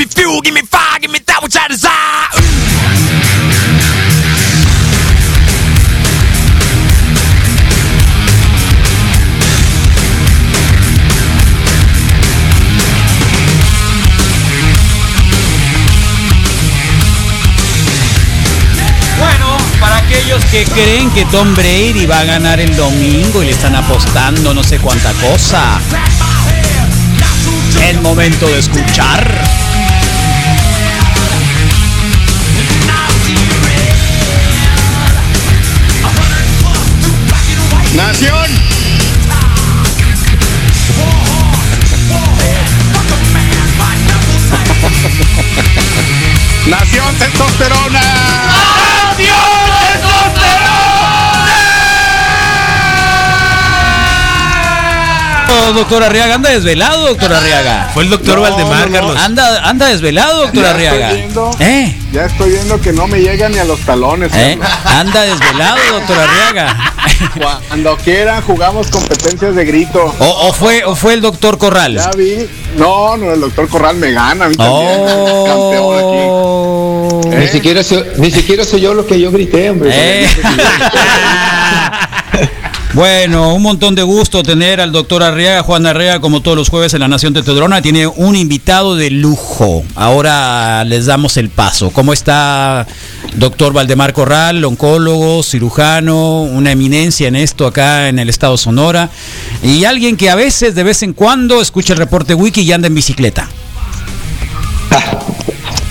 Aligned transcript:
me 0.00 0.06
fuel, 0.06 0.40
give 0.40 0.54
me 0.54 0.62
fire, 0.62 0.98
give 0.98 1.10
me 1.10 1.18
that 1.18 1.42
which 1.42 1.56
I 1.56 1.68
desire. 1.68 1.90
Aquellos 20.10 20.44
que 20.46 20.64
creen 20.64 21.08
que 21.10 21.24
Tom 21.26 21.54
Brady 21.54 22.04
va 22.06 22.20
a 22.20 22.24
ganar 22.24 22.58
el 22.58 22.74
domingo 22.74 23.42
y 23.42 23.46
le 23.46 23.52
están 23.52 23.76
apostando 23.76 24.52
no 24.52 24.64
sé 24.64 24.78
cuánta 24.80 25.12
cosa. 25.14 25.78
Es 27.88 28.02
momento 28.02 28.48
de 28.48 28.58
escuchar. 28.58 29.69
Nación. 37.94 38.50
Nación 46.66 47.14
testosterona. 47.18 48.49
Doctor 55.72 56.02
Arriaga, 56.02 56.34
anda 56.34 56.50
desvelado, 56.50 57.06
doctor 57.08 57.32
Arriaga. 57.32 57.90
Fue 57.94 58.02
el 58.04 58.10
doctor 58.10 58.36
No, 58.36 58.42
Valdemar, 58.42 58.88
no. 58.90 58.92
Carlos. 58.98 59.16
Anda, 59.20 59.68
anda 59.68 59.86
desvelado, 59.86 60.42
doctor 60.42 60.62
Ya 60.64 60.70
Arriaga. 60.70 61.06
estoy 61.08 61.20
viendo. 61.20 61.50
¿Eh? 61.60 61.96
Ya 62.12 62.24
estoy 62.26 62.50
viendo 62.50 62.80
que 62.80 62.92
no 62.92 63.06
me 63.06 63.20
llega 63.20 63.48
ni 63.48 63.58
a 63.58 63.64
los 63.64 63.80
talones. 63.80 64.32
¿Eh? 64.34 64.58
Anda 64.84 65.22
desvelado, 65.22 65.78
doctor 65.92 66.18
Arriaga. 66.18 66.94
Cuando 67.68 67.96
quieran 67.98 68.42
jugamos 68.42 68.88
competencias 68.88 69.54
de 69.54 69.64
grito. 69.64 70.14
O, 70.18 70.48
o 70.48 70.52
fue, 70.52 70.84
o 70.84 70.94
fue 70.96 71.14
el 71.14 71.20
doctor 71.20 71.58
Corral. 71.58 71.94
Ya 71.96 72.10
vi. 72.16 72.48
No, 72.76 73.16
no, 73.16 73.32
el 73.32 73.40
doctor 73.40 73.68
Corral 73.68 73.96
me 73.96 74.12
gana 74.12 74.46
a 74.46 74.48
mí 74.48 74.56
también. 74.56 75.00
Oh. 75.00 75.44
Campeón 75.46 77.30
aquí. 77.30 77.36
Ni 77.36 77.48
siquiera, 77.48 77.82
soy, 77.82 78.04
ni 78.16 78.30
siquiera 78.30 78.64
soy 78.64 78.80
yo 78.80 78.94
lo 78.94 79.06
que 79.06 79.20
yo 79.20 79.30
grité, 79.30 79.70
hombre. 79.70 79.90
Bueno, 82.92 83.54
un 83.54 83.62
montón 83.62 83.94
de 83.94 84.02
gusto 84.02 84.42
tener 84.42 84.80
al 84.80 84.90
doctor 84.90 85.22
Arriaga, 85.22 85.62
Juan 85.62 85.86
Arriaga, 85.86 86.20
como 86.20 86.42
todos 86.42 86.56
los 86.56 86.68
jueves 86.68 86.92
en 86.92 87.00
la 87.00 87.06
Nación 87.06 87.32
Tetedrona. 87.32 87.80
Tiene 87.82 88.08
un 88.08 88.34
invitado 88.34 88.96
de 88.96 89.10
lujo. 89.10 89.84
Ahora 89.94 90.84
les 90.84 91.06
damos 91.06 91.36
el 91.36 91.50
paso. 91.50 91.90
¿Cómo 91.90 92.12
está 92.12 92.88
doctor 93.36 93.72
Valdemar 93.72 94.12
Corral, 94.12 94.64
oncólogo, 94.64 95.44
cirujano, 95.44 96.42
una 96.42 96.72
eminencia 96.72 97.28
en 97.28 97.36
esto 97.36 97.64
acá 97.64 98.08
en 98.08 98.18
el 98.18 98.28
estado 98.28 98.56
Sonora? 98.56 99.08
Y 99.62 99.84
alguien 99.84 100.16
que 100.16 100.28
a 100.28 100.34
veces, 100.34 100.74
de 100.74 100.82
vez 100.82 101.04
en 101.04 101.12
cuando, 101.12 101.60
escucha 101.60 101.92
el 101.92 101.98
reporte 102.00 102.34
wiki 102.34 102.62
y 102.62 102.72
anda 102.72 102.88
en 102.88 102.94
bicicleta. 102.96 103.48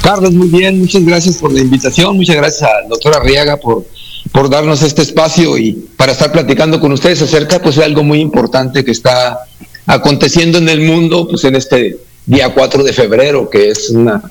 Carlos, 0.03 0.33
muy 0.33 0.49
bien, 0.49 0.77
muchas 0.77 1.05
gracias 1.05 1.37
por 1.37 1.53
la 1.53 1.61
invitación, 1.61 2.17
muchas 2.17 2.35
gracias 2.35 2.63
al 2.63 2.89
doctor 2.89 3.15
Arriaga 3.15 3.55
por, 3.55 3.85
por 4.31 4.49
darnos 4.49 4.81
este 4.83 5.01
espacio 5.01 5.57
y 5.57 5.73
para 5.97 6.11
estar 6.11 6.31
platicando 6.31 6.79
con 6.79 6.91
ustedes 6.91 7.21
acerca 7.21 7.59
pues 7.61 7.75
de 7.75 7.83
algo 7.83 8.03
muy 8.03 8.19
importante 8.19 8.83
que 8.85 8.91
está 8.91 9.39
aconteciendo 9.87 10.57
en 10.59 10.69
el 10.69 10.81
mundo 10.81 11.27
pues 11.27 11.43
en 11.45 11.55
este 11.55 11.97
día 12.25 12.53
4 12.53 12.83
de 12.83 12.93
febrero, 12.93 13.49
que 13.49 13.69
es 13.71 13.89
una- 13.89 14.21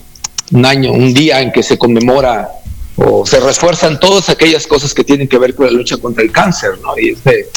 un 0.52 0.64
año, 0.64 0.92
un 0.92 1.12
día 1.12 1.40
en 1.42 1.50
que 1.52 1.62
se 1.62 1.76
conmemora 1.76 2.48
o 2.96 3.26
se 3.26 3.40
refuerzan 3.40 3.98
todas 4.00 4.28
aquellas 4.28 4.66
cosas 4.66 4.94
que 4.94 5.04
tienen 5.04 5.28
que 5.28 5.38
ver 5.38 5.54
con 5.54 5.66
la 5.66 5.72
lucha 5.72 5.96
contra 5.98 6.22
el 6.22 6.30
cáncer, 6.32 6.78
¿no? 6.82 6.96
Y 6.98 7.10
este, 7.10 7.48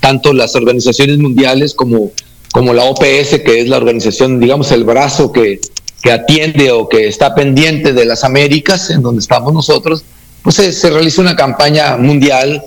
tanto 0.00 0.32
las 0.32 0.54
organizaciones 0.56 1.18
mundiales 1.18 1.74
como, 1.74 2.12
como 2.52 2.72
la 2.74 2.84
OPS, 2.84 3.40
que 3.44 3.60
es 3.60 3.68
la 3.68 3.76
organización, 3.76 4.40
digamos, 4.40 4.72
el 4.72 4.84
brazo 4.84 5.32
que, 5.32 5.60
que 6.02 6.12
atiende 6.12 6.70
o 6.72 6.88
que 6.88 7.08
está 7.08 7.34
pendiente 7.34 7.92
de 7.92 8.04
las 8.04 8.24
Américas, 8.24 8.90
en 8.90 9.00
donde 9.02 9.20
estamos 9.20 9.52
nosotros, 9.54 10.02
pues 10.44 10.56
se, 10.56 10.90
realiza 10.90 11.22
una 11.22 11.34
campaña 11.34 11.96
mundial 11.96 12.62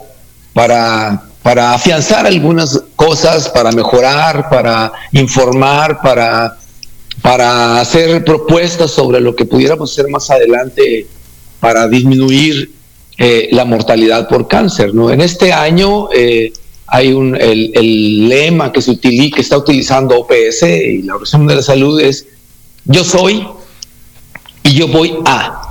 para, 0.52 1.22
para 1.44 1.76
afianzar 1.76 2.26
algunas 2.26 2.82
cosas, 2.96 3.50
para 3.50 3.72
mejorar, 3.72 4.50
para 4.50 4.92
informar, 5.12 6.02
para, 6.02 6.58
para 7.22 7.80
hacer 7.80 8.26
propuestas 8.26 8.90
sobre 8.90 9.22
lo 9.22 9.36
que 9.36 9.46
pudiéramos 9.46 9.92
hacer 9.92 10.10
más 10.10 10.32
adelante 10.32 11.06
para 11.60 11.88
disminuir 11.88 12.72
eh, 13.20 13.50
la 13.52 13.64
mortalidad 13.64 14.28
por 14.28 14.48
cáncer. 14.48 14.96
¿no? 14.96 15.12
En 15.12 15.22
este 15.22 15.54
año 15.54 16.10
eh, 16.12 16.52
hay 16.88 17.14
un, 17.14 17.36
el, 17.36 18.28
lema 18.28 18.72
que, 18.72 18.82
se 18.82 19.00
que 19.00 19.32
está 19.38 19.56
utilizando 19.56 20.20
OPS 20.20 20.64
y 20.64 21.04
la 21.04 21.14
Organización 21.14 21.46
de 21.46 21.56
la 21.56 21.62
Salud 21.62 22.02
es 22.02 22.26
yo 22.86 23.04
soy 23.04 23.48
y 24.64 24.74
yo 24.74 24.88
voy 24.88 25.16
a. 25.26 25.67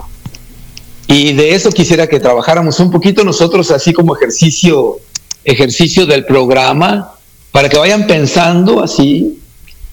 Y 1.08 1.32
de 1.34 1.54
eso 1.54 1.70
quisiera 1.70 2.06
que 2.06 2.18
trabajáramos 2.20 2.80
un 2.80 2.90
poquito 2.90 3.22
nosotros 3.24 3.70
así 3.70 3.92
como 3.92 4.16
ejercicio, 4.16 4.96
ejercicio 5.44 6.04
del 6.06 6.24
programa, 6.24 7.12
para 7.52 7.68
que 7.68 7.76
vayan 7.78 8.06
pensando 8.06 8.82
así. 8.82 9.38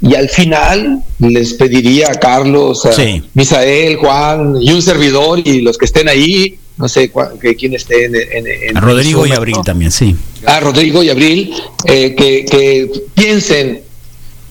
Y 0.02 0.16
al 0.16 0.28
final 0.28 1.02
les 1.20 1.54
pediría 1.54 2.08
a 2.12 2.16
Carlos, 2.16 2.86
a 2.86 2.92
Sí. 2.94 3.24
Misael, 3.36 3.96
Juan 3.98 4.56
y 4.62 4.72
un 4.74 4.82
servidor 4.82 5.40
y 5.40 5.62
los 5.62 5.78
que 5.78 5.86
estén 5.86 6.10
ahí, 6.10 6.58
no 6.78 6.90
sé 6.90 7.10
que 7.40 7.56
quién 7.56 7.74
esté 7.76 8.06
en, 8.06 8.16
en- 8.16 8.48
en- 8.48 8.78
A 8.78 8.82
Rodrigo 8.82 9.26
y 9.26 9.32
Abril 9.32 9.56
también, 9.64 9.92
sí. 9.92 10.16
a 10.46 10.60
Rodrigo 10.60 11.04
y 11.04 11.10
Abril, 11.10 11.54
eh, 11.86 12.16
que, 12.18 12.44
que 12.44 12.92
piensen, 13.14 13.82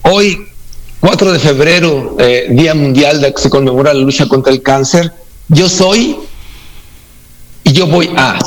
hoy, 0.03 0.39
4 1.01 1.33
de 1.33 1.39
febrero, 1.39 2.15
eh, 2.19 2.47
Día 2.49 2.73
Mundial 2.73 3.21
de 3.21 3.31
que 3.33 3.41
se 3.41 3.49
conmemora 3.49 3.93
la 3.93 3.99
lucha 3.99 4.27
contra 4.27 4.51
el 4.53 4.63
cáncer, 4.63 5.11
yo 5.49 5.69
soy 5.69 6.15
y 7.73 7.75
yo 7.75 7.87
voy 7.87 8.09
a. 8.15 8.39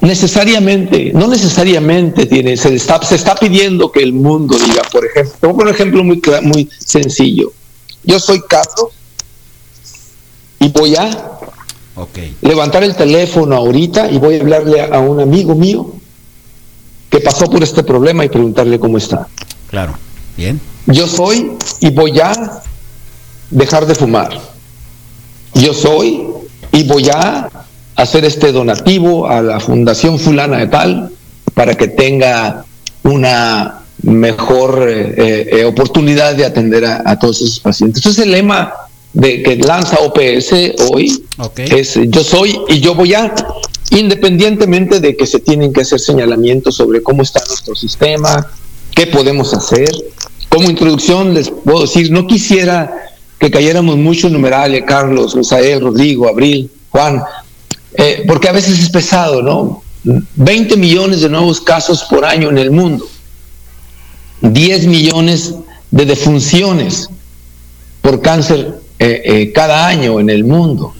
Necesariamente, 0.00 1.12
no 1.14 1.28
necesariamente 1.28 2.26
tiene, 2.26 2.56
se 2.56 2.74
está, 2.74 3.02
se 3.02 3.14
está 3.14 3.34
pidiendo 3.34 3.92
que 3.92 4.02
el 4.02 4.12
mundo 4.12 4.58
diga, 4.58 4.82
por 4.90 5.04
ejemplo, 5.04 5.34
te 5.38 5.46
voy 5.46 5.54
a 5.54 5.56
poner 5.56 5.68
un 5.68 5.74
ejemplo 5.74 6.04
muy, 6.04 6.22
muy 6.42 6.70
sencillo. 6.78 7.52
Yo 8.02 8.18
soy 8.18 8.42
Carlos 8.48 8.88
y 10.58 10.68
voy 10.68 10.96
a 10.96 11.38
levantar 12.40 12.82
el 12.82 12.96
teléfono 12.96 13.56
ahorita 13.56 14.10
y 14.10 14.18
voy 14.18 14.36
a 14.36 14.40
hablarle 14.40 14.80
a, 14.80 14.96
a 14.96 15.00
un 15.00 15.20
amigo 15.20 15.54
mío 15.54 15.94
que 17.10 17.20
pasó 17.20 17.46
por 17.46 17.62
este 17.62 17.82
problema 17.82 18.24
y 18.24 18.28
preguntarle 18.28 18.80
cómo 18.80 18.98
está. 18.98 19.28
Claro. 19.68 19.96
Bien. 20.36 20.60
Yo 20.86 21.06
soy 21.06 21.52
y 21.80 21.90
voy 21.90 22.18
a 22.20 22.62
dejar 23.50 23.86
de 23.86 23.94
fumar. 23.94 24.40
Yo 25.54 25.74
soy 25.74 26.39
y 26.72 26.82
voy 26.84 27.08
a 27.10 27.48
hacer 27.96 28.24
este 28.24 28.52
donativo 28.52 29.28
a 29.28 29.42
la 29.42 29.60
Fundación 29.60 30.18
Fulana 30.18 30.58
de 30.58 30.66
Tal 30.68 31.10
para 31.54 31.74
que 31.74 31.88
tenga 31.88 32.64
una 33.02 33.80
mejor 34.02 34.86
eh, 34.88 35.48
eh, 35.60 35.64
oportunidad 35.64 36.34
de 36.34 36.44
atender 36.46 36.84
a, 36.86 37.02
a 37.04 37.18
todos 37.18 37.42
esos 37.42 37.60
pacientes. 37.60 37.98
Entonces 38.00 38.24
el 38.24 38.30
lema 38.32 38.72
de 39.12 39.42
que 39.42 39.56
lanza 39.56 39.98
OPS 40.00 40.52
hoy 40.90 41.24
Ok. 41.38 41.58
es 41.60 41.98
yo 42.08 42.22
soy 42.22 42.60
y 42.68 42.80
yo 42.80 42.94
voy 42.94 43.14
a, 43.14 43.34
independientemente 43.90 45.00
de 45.00 45.16
que 45.16 45.26
se 45.26 45.40
tienen 45.40 45.72
que 45.72 45.80
hacer 45.80 45.98
señalamientos 46.00 46.76
sobre 46.76 47.02
cómo 47.02 47.22
está 47.22 47.40
nuestro 47.48 47.74
sistema, 47.74 48.46
qué 48.94 49.06
podemos 49.06 49.52
hacer. 49.52 49.90
Como 50.48 50.70
introducción 50.70 51.34
les 51.34 51.50
puedo 51.50 51.82
decir, 51.82 52.10
no 52.10 52.26
quisiera 52.26 53.09
que 53.40 53.50
cayéramos 53.50 53.96
mucho 53.96 54.26
en 54.26 54.34
numerales, 54.34 54.84
Carlos, 54.86 55.34
Misael, 55.34 55.80
Rodrigo, 55.80 56.28
Abril, 56.28 56.70
Juan, 56.90 57.22
eh, 57.94 58.22
porque 58.28 58.48
a 58.48 58.52
veces 58.52 58.78
es 58.78 58.90
pesado, 58.90 59.42
¿no? 59.42 59.82
20 60.36 60.76
millones 60.76 61.22
de 61.22 61.28
nuevos 61.30 61.60
casos 61.60 62.04
por 62.04 62.24
año 62.24 62.50
en 62.50 62.58
el 62.58 62.70
mundo, 62.70 63.06
10 64.42 64.86
millones 64.86 65.54
de 65.90 66.04
defunciones 66.06 67.08
por 68.02 68.20
cáncer 68.22 68.78
eh, 68.98 69.22
eh, 69.24 69.52
cada 69.52 69.86
año 69.86 70.20
en 70.20 70.30
el 70.30 70.44
mundo. 70.44 70.94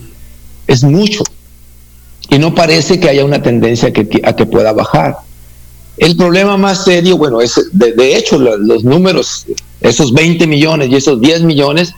Es 0.67 0.83
mucho. 0.83 1.23
Y 2.29 2.39
no 2.39 2.55
parece 2.55 3.01
que 3.01 3.09
haya 3.09 3.25
una 3.25 3.43
tendencia 3.43 3.93
que, 3.93 4.09
a 4.25 4.35
que 4.35 4.47
pueda 4.47 4.73
bajar. 4.73 5.17
El 5.97 6.17
problema 6.17 6.57
más 6.57 6.85
serio, 6.85 7.17
bueno, 7.19 7.41
es 7.41 7.61
de, 7.73 8.17
hecho 8.17 8.39
lo- 8.39 8.57
los 8.57 8.85
números, 8.85 9.47
esos 9.81 10.13
20 10.13 10.47
millones 10.47 10.89
y 10.91 10.97
esos 10.97 11.21
10 11.21 11.43
millones, 11.43 11.93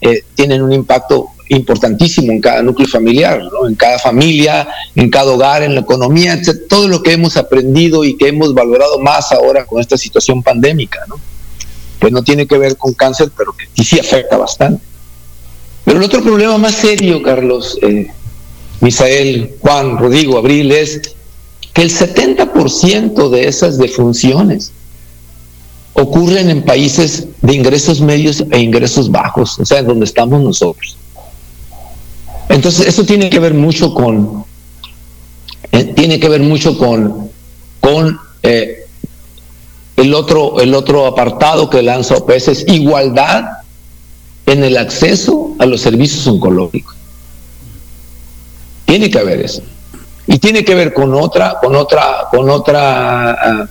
eh, 0.00 0.22
tienen 0.34 0.62
un 0.62 0.72
impacto 0.72 1.28
importantísimo 1.48 2.30
en 2.30 2.40
cada 2.40 2.62
núcleo 2.62 2.88
familiar, 2.88 3.40
en 3.66 3.74
cada 3.74 3.98
familia, 3.98 4.68
en 4.94 5.10
cada 5.10 5.32
hogar, 5.32 5.62
en 5.62 5.74
la 5.74 5.80
economía, 5.80 6.34
etc. 6.34 6.68
todo 6.68 6.88
lo 6.88 7.02
que 7.02 7.12
hemos 7.12 7.36
aprendido 7.36 8.04
y 8.04 8.16
que 8.16 8.28
hemos 8.28 8.54
valorado 8.54 8.98
más 8.98 9.32
ahora 9.32 9.64
con 9.64 9.80
esta 9.80 9.96
situación 9.96 10.42
pandémica, 10.42 11.00
¿no? 11.08 11.16
pues 11.98 12.12
no 12.12 12.22
tiene 12.22 12.46
que 12.46 12.58
ver 12.58 12.76
con 12.76 12.92
cáncer, 12.94 13.30
pero 13.36 13.52
que 13.52 13.66
sí, 13.76 13.84
sí 13.84 13.98
afecta 13.98 14.36
bastante. 14.36 14.82
Pero 15.84 15.98
el 15.98 16.04
otro 16.04 16.22
problema 16.22 16.58
más 16.58 16.74
serio, 16.74 17.22
Carlos, 17.22 17.78
eh, 17.82 18.08
Misael, 18.80 19.56
Juan, 19.60 19.98
Rodrigo, 19.98 20.38
Abril, 20.38 20.70
es 20.70 21.00
que 21.72 21.82
el 21.82 21.90
70% 21.90 23.30
de 23.30 23.48
esas 23.48 23.78
defunciones 23.78 24.72
ocurren 25.98 26.48
en 26.48 26.62
países 26.62 27.26
de 27.42 27.54
ingresos 27.54 28.00
medios 28.00 28.44
e 28.50 28.58
ingresos 28.60 29.10
bajos, 29.10 29.58
o 29.58 29.64
sea, 29.64 29.82
donde 29.82 30.04
estamos 30.04 30.40
nosotros. 30.40 30.96
Entonces, 32.48 32.86
eso 32.86 33.04
tiene 33.04 33.28
que 33.28 33.40
ver 33.40 33.52
mucho 33.52 33.92
con, 33.92 34.44
eh, 35.72 35.84
tiene 35.84 36.20
que 36.20 36.28
ver 36.28 36.40
mucho 36.40 36.78
con, 36.78 37.30
con 37.80 38.18
eh, 38.42 38.86
el, 39.96 40.14
otro, 40.14 40.60
el 40.60 40.72
otro 40.74 41.06
apartado 41.06 41.68
que 41.68 41.82
lanza 41.82 42.16
OPS, 42.16 42.48
es 42.48 42.68
igualdad 42.68 43.44
en 44.46 44.64
el 44.64 44.78
acceso 44.78 45.54
a 45.58 45.66
los 45.66 45.80
servicios 45.80 46.26
oncológicos. 46.26 46.94
Tiene 48.86 49.10
que 49.10 49.18
haber 49.18 49.40
eso. 49.40 49.62
Y 50.26 50.38
tiene 50.38 50.64
que 50.64 50.74
ver 50.74 50.94
con 50.94 51.12
otra, 51.14 51.58
con 51.60 51.74
otra, 51.74 52.28
con 52.30 52.48
otra, 52.48 53.32
ah, 53.32 53.68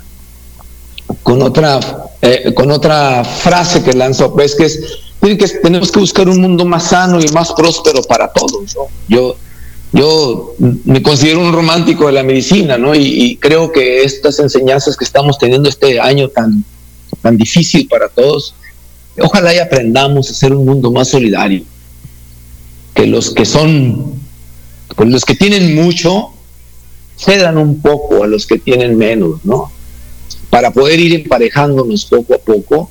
con 1.24 1.42
otra, 1.42 1.80
eh, 2.22 2.54
con 2.54 2.72
otra 2.72 3.24
frase 3.24 3.84
que 3.84 3.94
lanzó, 3.94 4.34
pues 4.34 4.56
que 4.56 4.66
es 4.66 4.80
que 5.22 5.48
tenemos 5.62 5.92
que 5.92 6.00
buscar 6.00 6.30
un 6.30 6.40
mundo 6.40 6.64
más 6.64 6.84
sano 6.84 7.20
y 7.20 7.28
más 7.30 7.52
próspero 7.54 8.02
para 8.04 8.32
todos. 8.32 8.78
Yo, 9.10 9.36
yo 9.92 10.56
me 10.86 11.02
considero 11.02 11.42
un 11.42 11.52
romántico 11.52 12.08
de 12.08 12.14
la 12.14 12.24
medicina, 12.24 12.78
¿no? 12.78 12.96
Y, 12.96 13.38
creo 13.42 13.72
que 13.72 14.04
estas 14.04 14.40
enseñanzas 14.40 14.96
que 14.96 15.04
estamos 15.04 15.38
teniendo 15.38 15.68
este 15.68 16.00
año 16.00 16.30
tan, 16.30 16.64
tan 17.22 17.36
difícil 17.36 17.88
para 17.88 18.08
todos, 18.08 18.54
ojalá 19.20 19.54
y 19.54 19.58
aprendamos 19.58 20.30
a 20.30 20.34
ser 20.34 20.54
un 20.54 20.66
mundo 20.66 20.92
más 20.92 21.10
solidario. 21.10 21.64
Que 22.94 23.06
los 23.06 23.32
que 23.32 23.46
son, 23.46 24.14
los 24.98 25.26
que 25.26 25.36
tienen 25.36 25.76
mucho, 25.76 26.30
cedan 27.18 27.58
un 27.58 27.82
poco 27.82 28.24
a 28.24 28.28
los 28.28 28.46
que 28.46 28.60
tienen 28.60 28.98
menos, 28.98 29.44
¿no? 29.44 29.72
Para 30.58 30.72
poder 30.72 31.00
ir 31.00 31.14
emparejándonos 31.14 32.06
poco 32.06 32.34
a 32.34 32.40
poco, 32.40 32.90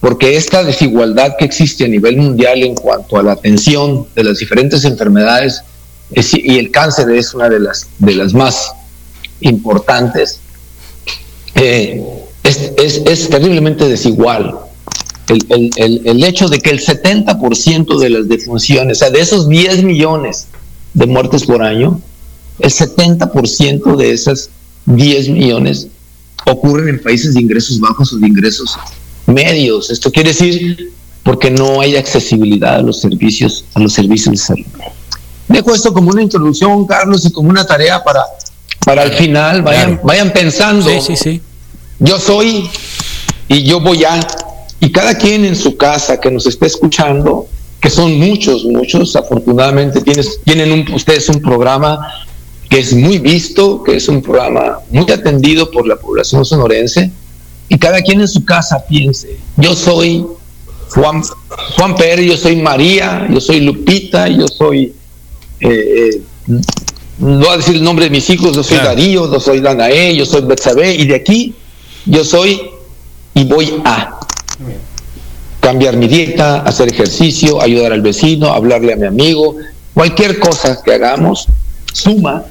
porque 0.00 0.36
esta 0.36 0.62
desigualdad 0.62 1.36
que 1.38 1.46
existe 1.46 1.86
a 1.86 1.88
nivel 1.88 2.18
mundial 2.18 2.62
en 2.62 2.74
cuanto 2.74 3.16
a 3.16 3.22
la 3.22 3.32
atención 3.32 4.06
de 4.14 4.22
las 4.22 4.36
diferentes 4.36 4.84
enfermedades 4.84 5.62
y 6.10 6.58
el 6.58 6.70
cáncer 6.70 7.08
es 7.12 7.32
una 7.32 7.48
de 7.48 7.58
las, 7.58 7.88
de 8.00 8.16
las 8.16 8.34
más 8.34 8.70
importantes, 9.40 10.40
eh, 11.54 12.04
es, 12.44 13.00
es, 13.06 13.30
terriblemente 13.30 13.88
desigual. 13.88 14.54
El, 15.30 15.38
el, 15.48 15.70
el, 15.76 16.02
el, 16.04 16.22
hecho 16.22 16.50
de 16.50 16.58
que 16.58 16.68
el 16.68 16.84
70% 16.84 17.98
de 17.98 18.10
las 18.10 18.28
defunciones, 18.28 18.98
o 18.98 19.00
sea, 19.00 19.10
de 19.10 19.20
esos 19.20 19.48
10 19.48 19.84
millones 19.84 20.48
de 20.92 21.06
muertes 21.06 21.44
por 21.44 21.62
año, 21.62 21.98
el 22.58 22.70
70% 22.70 23.96
de 23.96 24.12
esas 24.12 24.50
10 24.84 25.30
millones 25.30 25.88
ocurren 26.46 26.88
en 26.88 27.02
países 27.02 27.34
de 27.34 27.40
ingresos 27.40 27.78
bajos 27.80 28.12
o 28.12 28.18
de 28.18 28.26
ingresos 28.26 28.78
medios. 29.26 29.90
Esto 29.90 30.10
quiere 30.10 30.30
decir 30.30 30.92
porque 31.22 31.50
no 31.50 31.80
hay 31.80 31.96
accesibilidad 31.96 32.76
a 32.76 32.82
los 32.82 33.00
servicios, 33.00 33.64
a 33.74 33.80
los 33.80 33.92
servicios 33.92 34.32
de 34.32 34.36
salud. 34.36 34.66
Dejo 35.48 35.74
esto 35.74 35.92
como 35.92 36.10
una 36.10 36.22
introducción, 36.22 36.86
Carlos, 36.86 37.24
y 37.24 37.32
como 37.32 37.50
una 37.50 37.66
tarea 37.66 38.02
para, 38.02 38.22
para 38.84 39.02
el 39.02 39.12
final. 39.12 39.62
Vayan, 39.62 40.00
vayan 40.04 40.32
pensando. 40.32 40.88
Sí, 40.88 41.00
sí, 41.00 41.16
sí. 41.16 41.40
Yo 41.98 42.18
soy 42.18 42.68
y 43.48 43.64
yo 43.64 43.80
voy 43.80 44.04
a. 44.04 44.20
Y 44.78 44.90
cada 44.90 45.16
quien 45.16 45.44
en 45.44 45.56
su 45.56 45.76
casa 45.76 46.20
que 46.20 46.30
nos 46.30 46.46
esté 46.46 46.66
escuchando, 46.66 47.48
que 47.80 47.90
son 47.90 48.18
muchos, 48.18 48.64
muchos, 48.64 49.16
afortunadamente 49.16 50.00
tienes, 50.02 50.40
tienen 50.44 50.70
un, 50.70 50.94
ustedes 50.94 51.28
un 51.28 51.40
programa 51.40 52.06
que 52.68 52.78
es 52.78 52.92
muy 52.92 53.18
visto, 53.18 53.82
que 53.82 53.96
es 53.96 54.08
un 54.08 54.22
programa 54.22 54.78
muy 54.90 55.10
atendido 55.10 55.70
por 55.70 55.86
la 55.86 55.96
población 55.96 56.44
sonorense, 56.44 57.10
y 57.68 57.78
cada 57.78 58.00
quien 58.00 58.20
en 58.20 58.28
su 58.28 58.44
casa 58.44 58.84
piense, 58.88 59.38
yo 59.56 59.74
soy 59.74 60.26
Juan, 60.90 61.22
Juan 61.76 61.96
Pérez, 61.96 62.26
yo 62.26 62.36
soy 62.36 62.56
María, 62.56 63.26
yo 63.30 63.40
soy 63.40 63.60
Lupita, 63.60 64.28
yo 64.28 64.46
soy, 64.46 64.94
eh, 65.60 65.68
eh, 65.68 66.22
no 67.18 67.38
voy 67.38 67.48
a 67.48 67.56
decir 67.56 67.76
el 67.76 67.82
nombre 67.82 68.04
de 68.04 68.10
mis 68.10 68.28
hijos, 68.30 68.54
yo 68.54 68.62
soy 68.62 68.78
Darío, 68.78 69.30
yo 69.30 69.40
soy 69.40 69.60
Danae, 69.60 70.14
yo 70.14 70.26
soy 70.26 70.42
Betsabe, 70.42 70.94
y 70.94 71.06
de 71.06 71.14
aquí 71.16 71.54
yo 72.04 72.24
soy 72.24 72.60
y 73.34 73.44
voy 73.44 73.80
a 73.84 74.18
cambiar 75.60 75.96
mi 75.96 76.06
dieta, 76.06 76.60
hacer 76.60 76.92
ejercicio, 76.92 77.60
ayudar 77.60 77.92
al 77.92 78.00
vecino, 78.00 78.52
hablarle 78.52 78.92
a 78.92 78.96
mi 78.96 79.06
amigo, 79.06 79.56
cualquier 79.92 80.38
cosa 80.38 80.80
que 80.82 80.92
hagamos 80.92 81.48
suma 81.92 82.44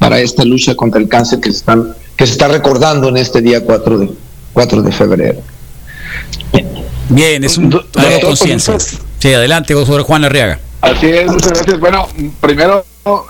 para 0.00 0.18
esta 0.18 0.44
lucha 0.44 0.74
contra 0.74 0.98
el 0.98 1.08
cáncer 1.08 1.40
que 1.40 1.52
se, 1.52 1.58
están, 1.58 1.94
que 2.16 2.26
se 2.26 2.32
está 2.32 2.48
recordando 2.48 3.10
en 3.10 3.18
este 3.18 3.42
día 3.42 3.62
4 3.62 3.98
de, 3.98 4.10
4 4.54 4.82
de 4.82 4.92
febrero. 4.92 5.42
Bien, 7.10 7.44
es 7.44 7.58
un 7.58 7.70
conciencia. 8.22 8.78
Sí, 9.18 9.34
adelante, 9.34 9.74
doctor 9.74 10.02
Juan 10.02 10.24
Arriaga. 10.24 10.58
Así 10.80 11.06
es, 11.06 11.30
muchas 11.30 11.52
gracias. 11.52 11.78
Bueno, 11.78 12.08
primero 12.40 12.82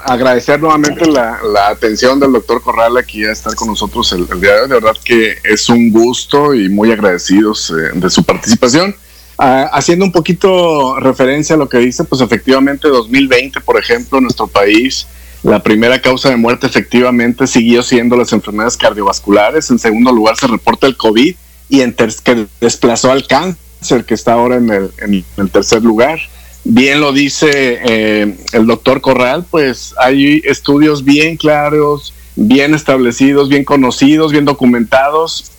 agradecer 0.05 0.61
nuevamente 0.61 1.06
la, 1.11 1.40
atención 1.69 2.20
del 2.20 2.32
doctor 2.32 2.62
Corral 2.62 2.96
aquí 2.96 3.25
a 3.25 3.32
estar 3.32 3.52
con 3.56 3.66
nosotros 3.66 4.12
el, 4.12 4.28
día 4.40 4.55
de 4.55 4.61
hoy. 4.61 4.69
De 4.69 4.75
verdad 4.75 4.96
que 5.05 5.38
es 5.43 5.69
un 5.69 5.90
gusto 5.90 6.55
y 6.55 6.69
muy 6.69 6.93
agradecidos 6.93 7.70
eh, 7.70 7.90
de 7.94 8.11
su 8.11 8.23
participación. 8.23 8.94
Ah, 9.38 9.70
haciendo 9.73 10.05
un 10.05 10.12
poquito 10.12 11.00
referencia 11.00 11.56
a 11.56 11.58
lo 11.58 11.69
que 11.69 11.78
dice, 11.78 12.05
pues 12.05 12.20
efectivamente 12.20 12.87
2020, 12.87 13.61
por 13.62 13.76
ejemplo, 13.76 14.20
nuestro 14.20 14.46
país 14.46 15.08
la 15.42 15.62
primera 15.62 16.00
causa 16.00 16.28
de 16.28 16.37
muerte 16.37 16.66
efectivamente 16.66 17.46
siguió 17.46 17.82
siendo 17.82 18.16
las 18.16 18.32
enfermedades 18.32 18.76
cardiovasculares. 18.76 19.70
En 19.70 19.78
segundo 19.78 20.12
lugar 20.12 20.37
se 20.37 20.46
reporta 20.46 20.87
el 20.87 20.96
COVID 20.96 21.34
y 21.69 21.81
en 21.81 21.94
que 21.94 22.46
desplazó 22.60 23.10
al 23.10 23.26
cáncer, 23.26 24.04
que 24.04 24.14
está 24.14 24.34
ahora 24.34 24.56
en 24.56 24.70
el, 24.70 25.50
tercer 25.50 25.82
lugar. 25.82 26.19
Bien 26.64 27.00
lo 27.00 27.12
dice 27.12 27.81
eh, 27.82 28.37
el 28.52 28.66
doctor 28.66 29.00
Corral, 29.00 29.46
pues 29.50 29.94
hay 29.98 30.42
estudios 30.44 31.04
bien 31.04 31.38
claros, 31.38 32.12
bien 32.37 32.75
establecidos, 32.75 33.48
bien 33.48 33.64
conocidos, 33.64 34.32
bien 34.32 34.44
documentados, 34.44 35.50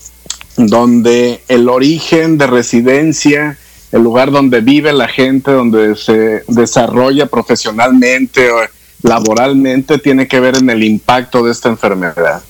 donde 0.57 1.41
el 1.47 1.69
origen 1.69 2.37
de 2.37 2.45
residencia, 2.45 3.57
el 3.91 4.03
lugar 4.03 4.29
donde 4.29 4.61
vive 4.61 4.93
la 4.93 5.07
gente, 5.07 5.51
donde 5.51 5.95
se 5.95 6.43
desarrolla 6.47 7.25
profesionalmente, 7.25 8.49
laboralmente 9.01 9.97
tiene 9.97 10.27
que 10.27 10.39
ver 10.39 10.57
en 10.57 10.69
el 10.69 10.83
impacto 10.83 11.43
de 11.43 11.51
esta 11.51 11.69
enfermedad. 11.69 12.41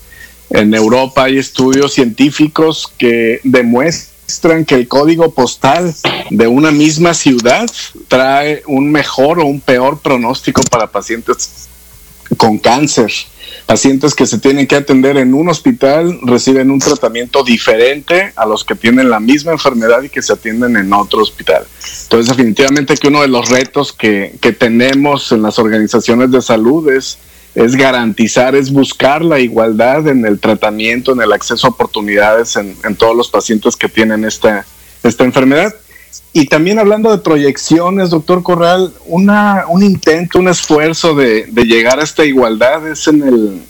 En 0.49 0.73
Europa 0.73 1.23
hay 1.23 1.37
estudios 1.37 1.93
científicos 1.93 2.91
que 2.97 3.39
demuestran 3.43 4.65
que 4.65 4.75
el 4.75 4.87
código 4.87 5.31
postal 5.33 5.93
de 6.29 6.47
una 6.47 6.71
misma 6.71 7.13
ciudad 7.13 7.69
trae 8.07 8.63
un 8.67 8.91
mejor 8.91 9.39
o 9.39 9.45
un 9.45 9.61
peor 9.61 9.99
pronóstico 9.99 10.61
para 10.63 10.87
pacientes 10.87 11.69
con 12.37 12.57
cáncer. 12.57 13.11
Pacientes 13.71 14.13
que 14.13 14.25
se 14.25 14.37
tienen 14.37 14.67
que 14.67 14.75
atender 14.75 15.15
en 15.15 15.33
un 15.33 15.47
hospital 15.47 16.19
reciben 16.23 16.71
un 16.71 16.79
tratamiento 16.79 17.41
diferente 17.41 18.33
a 18.35 18.45
los 18.45 18.65
que 18.65 18.75
tienen 18.75 19.09
la 19.09 19.21
misma 19.21 19.53
enfermedad 19.53 20.03
y 20.03 20.09
que 20.09 20.21
se 20.21 20.33
atienden 20.33 20.75
en 20.75 20.91
otro 20.91 21.21
hospital. 21.21 21.63
Entonces, 22.03 22.35
definitivamente 22.35 22.97
que 22.97 23.07
uno 23.07 23.21
de 23.21 23.29
los 23.29 23.47
retos 23.47 23.93
que, 23.93 24.37
tenemos 24.59 25.31
en 25.31 25.41
las 25.41 25.57
organizaciones 25.57 26.31
de 26.31 26.41
salud 26.41 26.89
es, 26.89 27.17
es 27.55 27.77
garantizar, 27.77 28.55
es 28.55 28.73
buscar 28.73 29.23
la 29.23 29.39
igualdad 29.39 30.05
en 30.09 30.25
el 30.25 30.41
tratamiento, 30.41 31.13
en 31.13 31.21
el 31.21 31.31
acceso 31.31 31.67
a 31.67 31.69
oportunidades 31.69 32.57
en, 32.57 32.75
todos 32.97 33.15
los 33.15 33.29
pacientes 33.29 33.77
que 33.77 33.87
tienen 33.87 34.25
esta, 34.25 34.65
esta 35.01 35.23
enfermedad. 35.23 35.73
Y 36.33 36.45
también 36.45 36.79
hablando 36.79 37.11
de 37.11 37.17
proyecciones, 37.17 38.09
doctor 38.09 38.41
Corral, 38.41 38.93
una, 39.05 39.65
un 39.67 39.83
intento, 39.83 40.39
un 40.39 40.47
esfuerzo 40.47 41.13
de, 41.13 41.47
llegar 41.53 41.99
a 41.99 42.03
esta 42.03 42.25
igualdad 42.25 42.87
es 42.87 43.07
en, 43.07 43.21
el, 43.23 43.61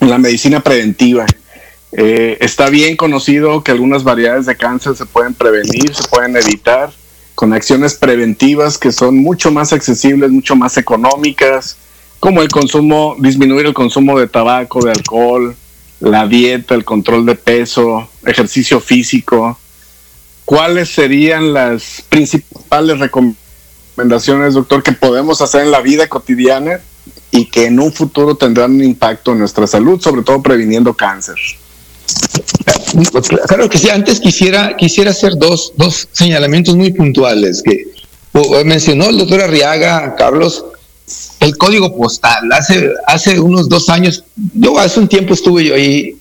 la 0.00 0.18
medicina 0.18 0.60
preventiva. 0.60 1.26
Eh, 1.92 2.38
está 2.40 2.68
bien 2.70 2.96
conocido 2.96 3.62
que 3.62 3.70
algunas 3.70 4.02
variedades 4.02 4.46
de 4.46 4.56
cáncer 4.56 4.96
se 4.96 5.06
pueden 5.06 5.34
prevenir, 5.34 5.94
se 5.94 6.08
pueden 6.08 6.36
evitar 6.36 6.90
con 7.36 7.52
acciones 7.52 7.94
preventivas 7.94 8.78
que 8.78 8.90
son 8.90 9.18
mucho 9.18 9.52
más 9.52 9.72
accesibles, 9.72 10.30
mucho 10.30 10.56
más 10.56 10.76
económicas, 10.78 11.76
como 12.18 12.42
el 12.42 12.48
consumo, 12.48 13.14
disminuir 13.18 13.66
el 13.66 13.74
consumo 13.74 14.18
de 14.18 14.26
tabaco, 14.26 14.84
de 14.84 14.90
alcohol, 14.90 15.54
la 16.00 16.26
dieta, 16.26 16.74
el 16.74 16.84
control 16.84 17.24
de 17.26 17.34
peso, 17.34 18.08
ejercicio 18.24 18.80
físico, 18.80 19.58
¿cuáles 20.46 20.88
serían 20.88 21.52
las 21.52 22.02
principales 22.08 22.98
recomendaciones, 22.98 24.54
doctor, 24.54 24.82
que 24.82 24.92
podemos 24.92 25.42
hacer 25.42 25.62
en 25.62 25.70
la 25.70 25.82
vida 25.82 26.08
cotidiana 26.08 26.80
y 27.30 27.46
que 27.46 27.66
en 27.66 27.78
un 27.78 27.92
futuro 27.92 28.36
tendrán 28.36 28.70
un 28.70 28.82
impacto 28.82 29.32
en 29.32 29.40
nuestra 29.40 29.66
salud, 29.66 30.00
sobre 30.00 30.22
todo 30.22 30.40
previniendo 30.40 30.94
cáncer? 30.94 31.36
Claro 33.48 33.68
que 33.68 33.76
sí, 33.76 33.90
antes 33.90 34.20
quisiera, 34.20 34.76
quisiera 34.76 35.10
hacer 35.10 35.36
dos, 35.36 35.72
dos 35.76 36.08
señalamientos 36.12 36.76
muy 36.76 36.92
puntuales, 36.92 37.62
que 37.62 37.84
mencionó 38.64 39.10
el 39.10 39.18
doctor 39.18 39.42
Arriaga, 39.42 40.14
Carlos, 40.16 40.64
el 41.40 41.56
código 41.58 41.94
postal. 41.94 42.50
Hace, 42.52 42.90
hace 43.06 43.40
unos 43.40 43.68
dos 43.68 43.88
años, 43.88 44.24
yo 44.54 44.78
hace 44.78 45.00
un 45.00 45.08
tiempo 45.08 45.34
estuve 45.34 45.64
yo 45.64 45.74
ahí 45.74 46.16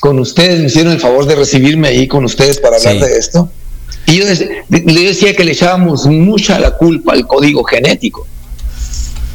con 0.00 0.18
ustedes, 0.18 0.60
me 0.60 0.66
hicieron 0.66 0.92
el 0.92 1.00
favor 1.00 1.26
de 1.26 1.34
recibirme 1.34 1.88
ahí 1.88 2.06
con 2.06 2.24
ustedes 2.24 2.60
para 2.60 2.76
hablar 2.76 2.98
de 2.98 3.18
esto. 3.18 3.50
Y 4.06 4.18
yo 4.18 4.24
le 4.70 5.04
decía 5.06 5.34
que 5.34 5.44
le 5.44 5.52
echábamos 5.52 6.06
mucha 6.06 6.58
la 6.58 6.72
culpa 6.72 7.12
al 7.12 7.26
código 7.26 7.64
genético. 7.64 8.26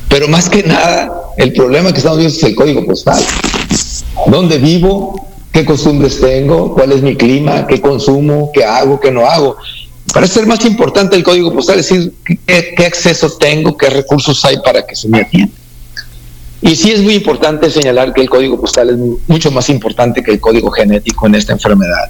Pero 0.10 0.28
más 0.28 0.50
que 0.50 0.64
nada, 0.64 1.12
el 1.38 1.54
problema 1.54 1.92
que 1.92 1.98
estamos 1.98 2.18
viendo 2.18 2.36
es 2.36 2.44
el 2.44 2.56
código 2.56 2.86
postal. 2.86 3.24
¿Dónde 4.28 4.58
vivo? 4.58 5.28
¿Qué 5.52 5.66
costumbres 5.66 6.20
tengo? 6.20 6.74
¿Cuál 6.74 6.92
es 6.92 7.02
mi 7.02 7.16
clima? 7.16 7.66
¿Qué 7.68 7.80
consumo? 7.80 8.52
¿Qué 8.54 8.64
hago? 8.64 9.00
¿Qué 9.00 9.12
no 9.12 9.26
hago? 9.26 9.58
Parece 10.14 10.36
ser 10.36 10.48
más 10.48 10.66
importante 10.66 11.16
el 11.16 11.24
código 11.24 11.54
postal, 11.54 11.80
es 11.80 11.90
decir, 11.90 12.14
qué, 12.46 12.86
acceso 12.86 13.30
tengo, 13.38 13.78
qué 13.78 13.90
recursos 13.90 14.44
hay 14.44 14.58
para 14.58 14.86
que 14.86 14.96
se 14.96 15.08
me 15.08 15.22
atienda. 15.22 15.54
Y 16.62 16.76
sí 16.76 16.92
es 16.92 17.02
muy 17.02 17.14
importante 17.14 17.70
señalar 17.70 18.14
que 18.14 18.22
el 18.22 18.30
código 18.30 18.60
postal 18.60 18.90
es 18.90 18.98
mucho 19.28 19.52
más 19.52 19.70
importante 19.70 20.24
que 20.24 20.32
el 20.32 20.40
código 20.40 20.72
genético 20.72 21.28
en 21.28 21.36
esta 21.36 21.54
enfermedad. 21.54 22.10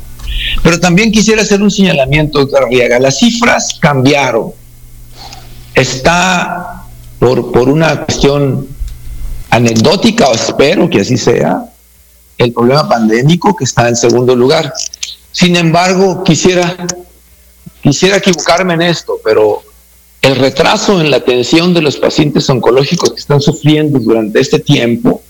Pero 0.63 0.79
también 0.79 1.11
quisiera 1.11 1.41
hacer 1.41 1.61
un 1.61 1.71
señalamiento, 1.71 2.39
doctor 2.39 2.63
Arriaga. 2.63 2.99
Las 2.99 3.19
cifras 3.19 3.77
cambiaron. 3.79 4.51
Está 5.73 6.83
por, 7.19 7.51
por 7.51 7.69
una 7.69 8.05
cuestión 8.05 8.67
anecdótica, 9.49 10.27
o 10.27 10.33
espero 10.33 10.89
que 10.89 11.01
así 11.01 11.17
sea, 11.17 11.65
el 12.37 12.53
problema 12.53 12.87
pandémico 12.87 13.55
que 13.55 13.65
está 13.65 13.87
en 13.87 13.95
segundo 13.95 14.35
lugar. 14.35 14.73
Sin 15.31 15.55
embargo, 15.55 16.23
quisiera, 16.23 16.75
quisiera 17.81 18.17
equivocarme 18.17 18.73
en 18.75 18.81
esto, 18.83 19.19
pero 19.23 19.61
el 20.21 20.35
retraso 20.35 20.99
en 20.99 21.11
la 21.11 21.17
atención 21.17 21.73
de 21.73 21.81
los 21.81 21.97
pacientes 21.97 22.49
oncológicos 22.49 23.11
que 23.11 23.19
están 23.19 23.41
sufriendo 23.41 23.99
durante 23.99 24.39
este 24.39 24.59
tiempo, 24.59 25.21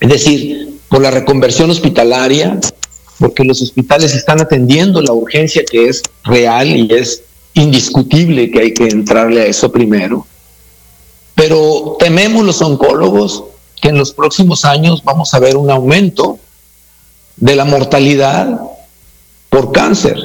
es 0.00 0.08
decir, 0.08 0.78
por 0.88 1.00
la 1.00 1.10
reconversión 1.10 1.70
hospitalaria, 1.70 2.58
porque 3.18 3.44
los 3.44 3.62
hospitales 3.62 4.14
están 4.14 4.40
atendiendo 4.40 5.00
la 5.00 5.12
urgencia 5.12 5.62
que 5.64 5.88
es 5.88 6.02
real 6.24 6.68
y 6.68 6.92
es 6.92 7.22
indiscutible 7.54 8.50
que 8.50 8.60
hay 8.60 8.74
que 8.74 8.88
entrarle 8.88 9.42
a 9.42 9.46
eso 9.46 9.70
primero. 9.70 10.26
Pero 11.34 11.96
tememos 11.98 12.44
los 12.44 12.60
oncólogos 12.62 13.44
que 13.80 13.88
en 13.88 13.98
los 13.98 14.12
próximos 14.12 14.64
años 14.64 15.02
vamos 15.04 15.34
a 15.34 15.38
ver 15.38 15.56
un 15.56 15.70
aumento 15.70 16.38
de 17.36 17.56
la 17.56 17.64
mortalidad 17.64 18.60
por 19.48 19.72
cáncer. 19.72 20.16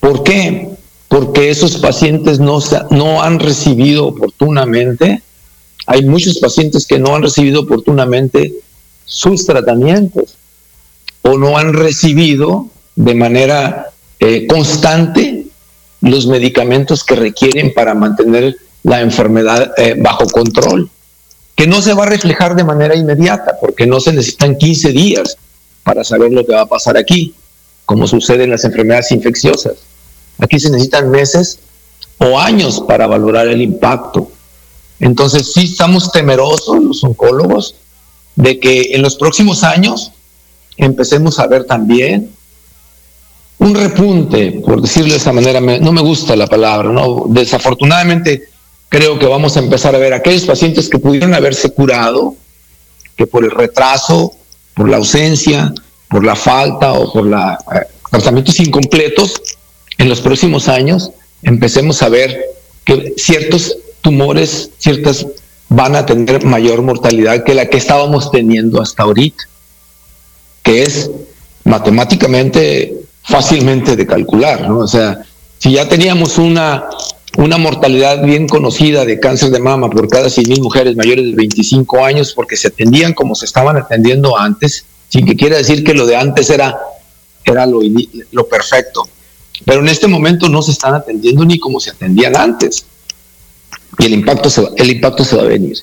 ¿Por 0.00 0.22
qué? 0.22 0.70
Porque 1.08 1.50
esos 1.50 1.76
pacientes 1.78 2.38
no, 2.38 2.58
no 2.90 3.22
han 3.22 3.38
recibido 3.40 4.06
oportunamente, 4.06 5.22
hay 5.86 6.04
muchos 6.04 6.38
pacientes 6.38 6.86
que 6.86 6.98
no 6.98 7.14
han 7.14 7.22
recibido 7.22 7.62
oportunamente 7.62 8.54
sus 9.04 9.44
tratamientos 9.44 10.36
o 11.22 11.38
no 11.38 11.58
han 11.58 11.72
recibido 11.72 12.68
de 12.96 13.14
manera 13.14 13.90
eh, 14.18 14.46
constante 14.46 15.46
los 16.00 16.26
medicamentos 16.26 17.04
que 17.04 17.14
requieren 17.14 17.72
para 17.74 17.94
mantener 17.94 18.56
la 18.82 19.00
enfermedad 19.00 19.72
eh, 19.76 19.94
bajo 19.98 20.26
control 20.26 20.90
que 21.60 21.66
no 21.66 21.82
se 21.82 21.92
va 21.92 22.04
a 22.04 22.08
reflejar 22.08 22.56
de 22.56 22.64
manera 22.64 22.96
inmediata, 22.96 23.58
porque 23.60 23.86
no 23.86 24.00
se 24.00 24.14
necesitan 24.14 24.56
15 24.56 24.92
días 24.92 25.36
para 25.82 26.04
saber 26.04 26.32
lo 26.32 26.46
que 26.46 26.54
va 26.54 26.62
a 26.62 26.66
pasar 26.66 26.96
aquí, 26.96 27.34
como 27.84 28.06
sucede 28.06 28.44
en 28.44 28.50
las 28.50 28.64
enfermedades 28.64 29.12
infecciosas. 29.12 29.74
Aquí 30.38 30.58
se 30.58 30.70
necesitan 30.70 31.10
meses 31.10 31.58
o 32.16 32.38
años 32.38 32.82
para 32.88 33.06
valorar 33.06 33.46
el 33.46 33.60
impacto. 33.60 34.32
Entonces 35.00 35.52
sí 35.52 35.64
estamos 35.64 36.10
temerosos 36.10 36.82
los 36.82 37.04
oncólogos 37.04 37.74
de 38.36 38.58
que 38.58 38.94
en 38.94 39.02
los 39.02 39.16
próximos 39.16 39.62
años 39.62 40.12
empecemos 40.80 41.38
a 41.38 41.46
ver 41.46 41.64
también 41.64 42.30
un 43.58 43.74
repunte, 43.74 44.62
por 44.64 44.80
decirlo 44.80 45.12
de 45.12 45.18
esa 45.18 45.32
manera, 45.32 45.60
no 45.60 45.92
me 45.92 46.00
gusta 46.00 46.34
la 46.34 46.46
palabra, 46.46 46.90
no, 46.90 47.24
desafortunadamente 47.28 48.48
creo 48.88 49.18
que 49.18 49.26
vamos 49.26 49.56
a 49.56 49.60
empezar 49.60 49.94
a 49.94 49.98
ver 49.98 50.12
aquellos 50.14 50.44
pacientes 50.44 50.88
que 50.88 50.98
pudieron 50.98 51.34
haberse 51.34 51.70
curado, 51.70 52.34
que 53.16 53.26
por 53.26 53.44
el 53.44 53.50
retraso, 53.50 54.32
por 54.74 54.88
la 54.88 54.96
ausencia, 54.96 55.72
por 56.08 56.24
la 56.24 56.34
falta 56.36 56.92
o 56.94 57.12
por 57.12 57.26
la, 57.26 57.58
eh, 57.74 57.86
tratamientos 58.10 58.58
incompletos, 58.60 59.40
en 59.98 60.08
los 60.08 60.20
próximos 60.20 60.68
años 60.68 61.10
empecemos 61.42 62.02
a 62.02 62.08
ver 62.08 62.42
que 62.84 63.14
ciertos 63.16 63.76
tumores, 64.00 64.70
ciertas 64.78 65.26
van 65.68 65.94
a 65.94 66.04
tener 66.04 66.44
mayor 66.44 66.82
mortalidad 66.82 67.44
que 67.44 67.54
la 67.54 67.66
que 67.66 67.76
estábamos 67.76 68.30
teniendo 68.30 68.82
hasta 68.82 69.04
ahorita, 69.04 69.44
que 70.62 70.82
es 70.82 71.10
matemáticamente 71.64 72.94
fácilmente 73.22 73.96
de 73.96 74.06
calcular, 74.06 74.68
¿no? 74.68 74.78
O 74.78 74.88
sea, 74.88 75.22
si 75.58 75.72
ya 75.72 75.88
teníamos 75.88 76.38
una 76.38 76.88
una 77.36 77.58
mortalidad 77.58 78.22
bien 78.24 78.48
conocida 78.48 79.04
de 79.04 79.20
cáncer 79.20 79.50
de 79.50 79.60
mama 79.60 79.88
por 79.88 80.08
cada 80.08 80.26
100.000 80.26 80.60
mujeres 80.62 80.96
mayores 80.96 81.24
de 81.26 81.34
25 81.34 82.04
años 82.04 82.32
porque 82.34 82.56
se 82.56 82.68
atendían 82.68 83.14
como 83.14 83.34
se 83.34 83.44
estaban 83.44 83.76
atendiendo 83.76 84.38
antes, 84.38 84.84
sin 85.08 85.26
que 85.26 85.36
quiera 85.36 85.56
decir 85.56 85.84
que 85.84 85.94
lo 85.94 86.06
de 86.06 86.16
antes 86.16 86.50
era, 86.50 86.76
era 87.44 87.66
lo, 87.66 87.80
lo 88.32 88.48
perfecto. 88.48 89.08
Pero 89.64 89.80
en 89.80 89.88
este 89.88 90.08
momento 90.08 90.48
no 90.48 90.62
se 90.62 90.72
están 90.72 90.94
atendiendo 90.94 91.44
ni 91.44 91.58
como 91.58 91.78
se 91.78 91.90
atendían 91.90 92.36
antes. 92.36 92.84
Y 93.98 94.06
el 94.06 94.14
impacto 94.14 94.50
se 94.50 94.62
va, 94.62 94.70
el 94.76 94.90
impacto 94.90 95.24
se 95.24 95.36
va 95.36 95.42
a 95.42 95.46
venir. 95.46 95.76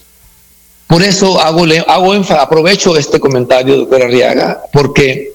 Por 0.88 1.03
eso 1.03 1.39
hago, 1.41 1.65
hago 1.88 2.13
aprovecho 2.13 2.98
este 2.98 3.20
comentario, 3.20 3.75
doctora 3.75 4.06
Arriaga, 4.06 4.62
porque, 4.72 5.34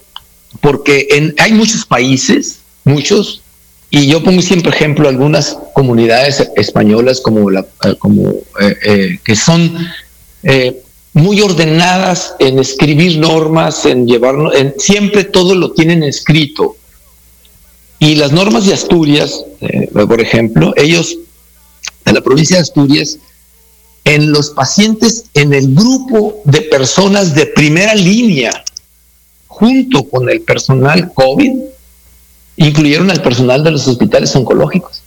porque 0.61 1.07
en, 1.11 1.35
hay 1.39 1.53
muchos 1.53 1.85
países, 1.85 2.61
muchos, 2.85 3.43
y 3.91 4.07
yo 4.07 4.25
pongo 4.25 4.41
siempre 4.41 4.73
ejemplo 4.73 5.07
algunas 5.07 5.59
comunidades 5.75 6.51
españolas 6.57 7.21
como 7.21 7.51
la, 7.51 7.67
eh, 7.85 7.95
como, 7.99 8.31
eh, 8.31 8.77
eh, 8.87 9.19
que 9.23 9.37
son 9.37 9.77
muy 11.13 11.43
ordenadas 11.43 12.35
en 12.39 12.59
escribir 12.59 13.19
normas, 13.19 13.85
en 13.85 14.07
llevar, 14.07 14.35
en, 14.57 14.75
siempre 14.79 15.25
todo 15.25 15.55
lo 15.55 15.73
tienen 15.73 16.03
escrito. 16.03 16.77
Y 17.99 18.15
las 18.15 18.33
normas 18.33 18.65
de 18.65 18.73
Asturias, 18.73 19.45
por 19.93 20.21
ejemplo, 20.21 20.73
ellos, 20.77 21.19
en 22.07 22.15
la 22.15 22.23
provincia 22.23 22.57
de 22.57 22.63
Asturias, 22.63 23.19
en 24.05 24.33
los 24.33 24.51
pacientes, 24.51 25.27
en 25.35 25.53
el 25.53 25.75
grupo 25.75 26.43
de 26.45 26.63
personas 26.63 27.35
de 27.35 27.47
primera 27.47 27.95
línea, 27.95 28.65
junto 29.47 30.05
con 30.09 30.29
el 30.29 30.41
personal 30.43 31.13
COVID, 31.13 31.53
incluyeron 32.57 33.11
al 33.11 33.23
personal 33.23 33.63
de 33.63 33.71
los 33.71 33.87
hospitales 33.87 34.35
oncológicos. 34.35 35.03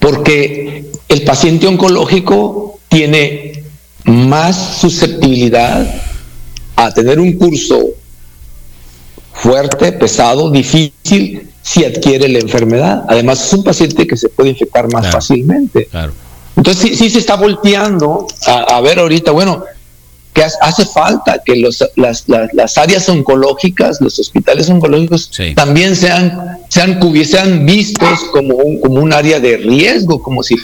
Porque 0.00 0.90
el 1.08 1.22
paciente 1.24 1.66
oncológico 1.66 2.78
tiene 2.88 3.64
más 4.04 4.78
susceptibilidad 4.80 6.02
a 6.76 6.92
tener 6.92 7.18
un 7.18 7.32
curso 7.32 7.88
fuerte, 9.32 9.92
pesado, 9.92 10.50
difícil, 10.50 11.47
si 11.68 11.84
adquiere 11.84 12.28
la 12.28 12.38
enfermedad. 12.38 13.04
Además, 13.08 13.44
es 13.44 13.52
un 13.52 13.62
paciente 13.62 14.06
que 14.06 14.16
se 14.16 14.28
puede 14.28 14.50
infectar 14.50 14.90
más 14.92 15.10
fácilmente. 15.10 15.88
Entonces, 16.56 16.98
sí, 16.98 17.10
se 17.10 17.18
está 17.18 17.36
volteando 17.36 18.26
a, 18.46 18.76
a 18.76 18.80
ver 18.80 18.98
ahorita, 18.98 19.32
bueno, 19.32 19.64
hace 20.60 20.86
falta 20.86 21.42
que 21.44 21.56
los, 21.56 21.84
las, 21.96 22.24
las, 22.26 22.78
áreas 22.78 23.08
oncológicas, 23.08 24.00
los 24.00 24.18
hospitales 24.18 24.68
oncológicos, 24.70 25.30
también 25.54 25.96
sean, 25.96 26.58
sean, 26.68 27.00
sean 27.24 27.66
vistos 27.66 28.20
como 28.32 28.56
un, 28.56 28.80
como 28.80 29.00
un 29.00 29.12
área 29.12 29.40
de 29.40 29.56
riesgo, 29.56 30.22
como 30.22 30.42
si, 30.42 30.56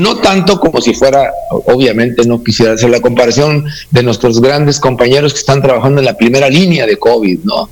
no 0.00 0.16
tanto 0.16 0.58
como 0.60 0.80
si 0.80 0.94
fuera, 0.94 1.32
obviamente 1.50 2.26
no 2.26 2.42
quisiera 2.42 2.72
hacer 2.72 2.90
la 2.90 3.00
comparación 3.00 3.64
de 3.90 4.02
nuestros 4.02 4.40
grandes 4.40 4.80
compañeros 4.80 5.32
que 5.32 5.40
están 5.40 5.62
trabajando 5.62 6.00
en 6.00 6.06
la 6.06 6.16
primera 6.16 6.48
línea 6.48 6.86
de 6.86 6.98
COVID, 6.98 7.40
¿no? 7.44 7.68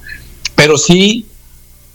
Pero 0.54 0.76
sí, 0.76 1.26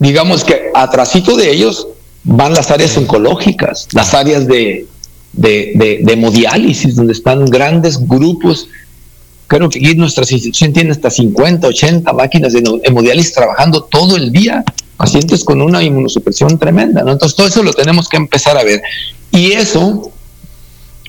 digamos 0.03 0.43
que 0.43 0.69
atrasito 0.75 1.35
de 1.35 1.51
ellos 1.51 1.87
van 2.23 2.53
las 2.53 2.69
áreas 2.69 2.95
oncológicas, 2.97 3.87
las 3.93 4.13
áreas 4.13 4.47
de, 4.47 4.85
de, 5.33 5.71
de, 5.75 5.99
de 6.03 6.13
hemodiálisis, 6.13 6.95
donde 6.95 7.13
están 7.13 7.45
grandes 7.45 7.99
grupos 8.07 8.67
Creo 9.47 9.69
que 9.69 9.77
aquí 9.79 9.93
nuestra 9.95 10.23
institución 10.23 10.73
tiene 10.73 10.91
hasta 10.91 11.11
50, 11.11 11.67
80 11.67 12.11
máquinas 12.13 12.53
de 12.53 12.63
hemodiálisis 12.83 13.33
trabajando 13.33 13.83
todo 13.83 14.15
el 14.15 14.31
día, 14.31 14.63
pacientes 14.97 15.43
con 15.43 15.61
una 15.61 15.83
inmunosupresión 15.83 16.57
tremenda, 16.57 17.03
¿no? 17.03 17.11
Entonces 17.11 17.35
todo 17.35 17.47
eso 17.47 17.61
lo 17.61 17.73
tenemos 17.73 18.09
que 18.09 18.17
empezar 18.17 18.57
a 18.57 18.63
ver. 18.63 18.81
Y 19.31 19.51
eso, 19.51 20.11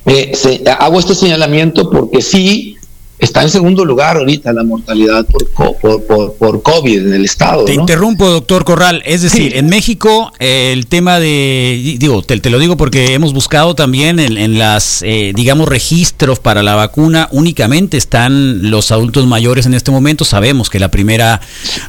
eh, 0.05 0.33
hago 0.79 0.99
este 0.99 1.15
señalamiento 1.15 1.89
porque 1.89 2.21
sí, 2.21 2.77
está 3.19 3.43
en 3.43 3.51
segundo 3.51 3.85
lugar 3.85 4.17
ahorita 4.17 4.53
la 4.53 4.65
mortalidad 4.65 5.27
por, 5.27 5.77
por, 6.07 6.35
por, 6.35 6.63
COVID 6.63 7.07
en 7.07 7.15
el 7.15 7.25
estado. 7.25 7.65
Te 7.65 7.75
interrumpo, 7.75 8.29
doctor 8.29 8.65
Corral. 8.65 9.03
Es 9.05 9.23
decir, 9.23 9.57
en 9.57 9.69
México 9.69 10.33
el 10.39 10.87
tema 10.87 11.21
de, 11.21 11.97
digo, 11.99 12.23
te, 12.23 12.51
lo 12.51 12.59
digo 12.59 12.77
porque 12.77 13.15
hemos 13.15 13.33
buscado 13.33 13.75
también 13.75 14.19
en, 14.19 14.59
las, 14.59 15.03
eh, 15.03 15.33
digamos, 15.35 15.69
registros 15.69 16.39
para 16.41 16.63
la 16.63 16.75
vacuna, 16.75 17.29
únicamente 17.31 17.97
están 17.97 18.71
los 18.71 18.91
adultos 18.91 19.27
mayores 19.27 19.67
en 19.67 19.75
este 19.75 19.91
momento. 19.91 20.25
Sabemos 20.25 20.71
que 20.71 20.79
la 20.79 20.91
primera 20.91 21.41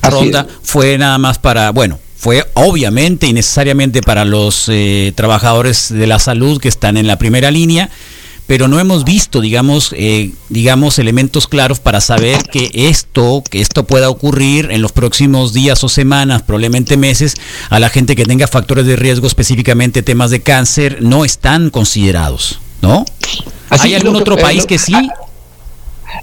ronda 0.02 0.48
fue 0.62 0.98
nada 0.98 1.18
más 1.18 1.40
para, 1.40 1.72
bueno, 1.72 2.00
fue 2.18 2.44
obviamente 2.54 3.28
y 3.28 3.34
necesariamente 3.34 4.02
para 4.02 4.26
los 4.26 4.66
eh, 4.68 5.14
trabajadores 5.16 5.94
de 5.94 6.08
la 6.08 6.18
salud 6.18 6.60
que 6.60 6.70
están 6.70 6.98
en 6.98 7.08
la 7.08 7.18
primera 7.18 7.52
línea 7.52 7.90
pero 8.48 8.68
no 8.68 8.80
hemos 8.80 9.06
visto, 9.06 9.42
digamos, 9.42 9.94
eh, 9.98 10.32
digamos, 10.50 11.00
elementos 11.00 11.48
claros 11.48 11.80
para 11.80 12.00
saber 12.00 12.44
que 12.44 12.70
esto, 12.74 13.44
que 13.50 13.62
esto 13.62 13.86
pueda 13.86 14.10
ocurrir 14.10 14.70
en 14.72 14.82
los 14.82 14.92
próximos 14.92 15.54
días 15.54 15.84
o 15.84 15.90
semanas, 15.90 16.44
probablemente 16.44 16.96
meses, 16.96 17.36
a 17.70 17.80
la 17.80 17.90
gente 17.90 18.16
que 18.16 18.26
tenga 18.26 18.48
factores 18.48 18.86
de 18.86 18.96
riesgo, 18.96 19.26
específicamente 19.26 20.04
temas 20.04 20.30
de 20.30 20.42
cáncer, 20.42 21.00
no 21.02 21.26
están 21.26 21.72
considerados, 21.72 22.60
¿no? 22.82 23.06
¿Hay 23.70 23.96
algún 23.96 24.16
otro 24.16 24.38
país 24.38 24.66
que 24.66 24.78
sí? 24.78 24.94
Ah, 24.94 25.26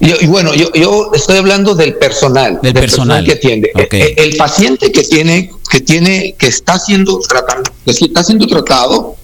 y 0.00 0.26
bueno, 0.26 0.54
yo, 0.54 0.72
yo 0.72 1.10
estoy 1.12 1.38
hablando 1.38 1.74
del 1.74 1.94
personal, 1.94 2.60
del, 2.62 2.72
personal. 2.72 3.24
que 3.24 3.32
atiende. 3.32 3.72
El, 3.74 4.14
el, 4.16 4.36
paciente 4.36 4.90
que 4.90 5.02
tiene, 5.02 5.50
que 5.70 5.80
tiene, 5.80 6.34
que 6.38 6.46
está 6.46 6.78
siendo 6.78 7.18
tratado, 7.18 7.62
que 7.84 7.90
está 7.90 8.22
siendo 8.22 8.46
tratado 8.46 9.16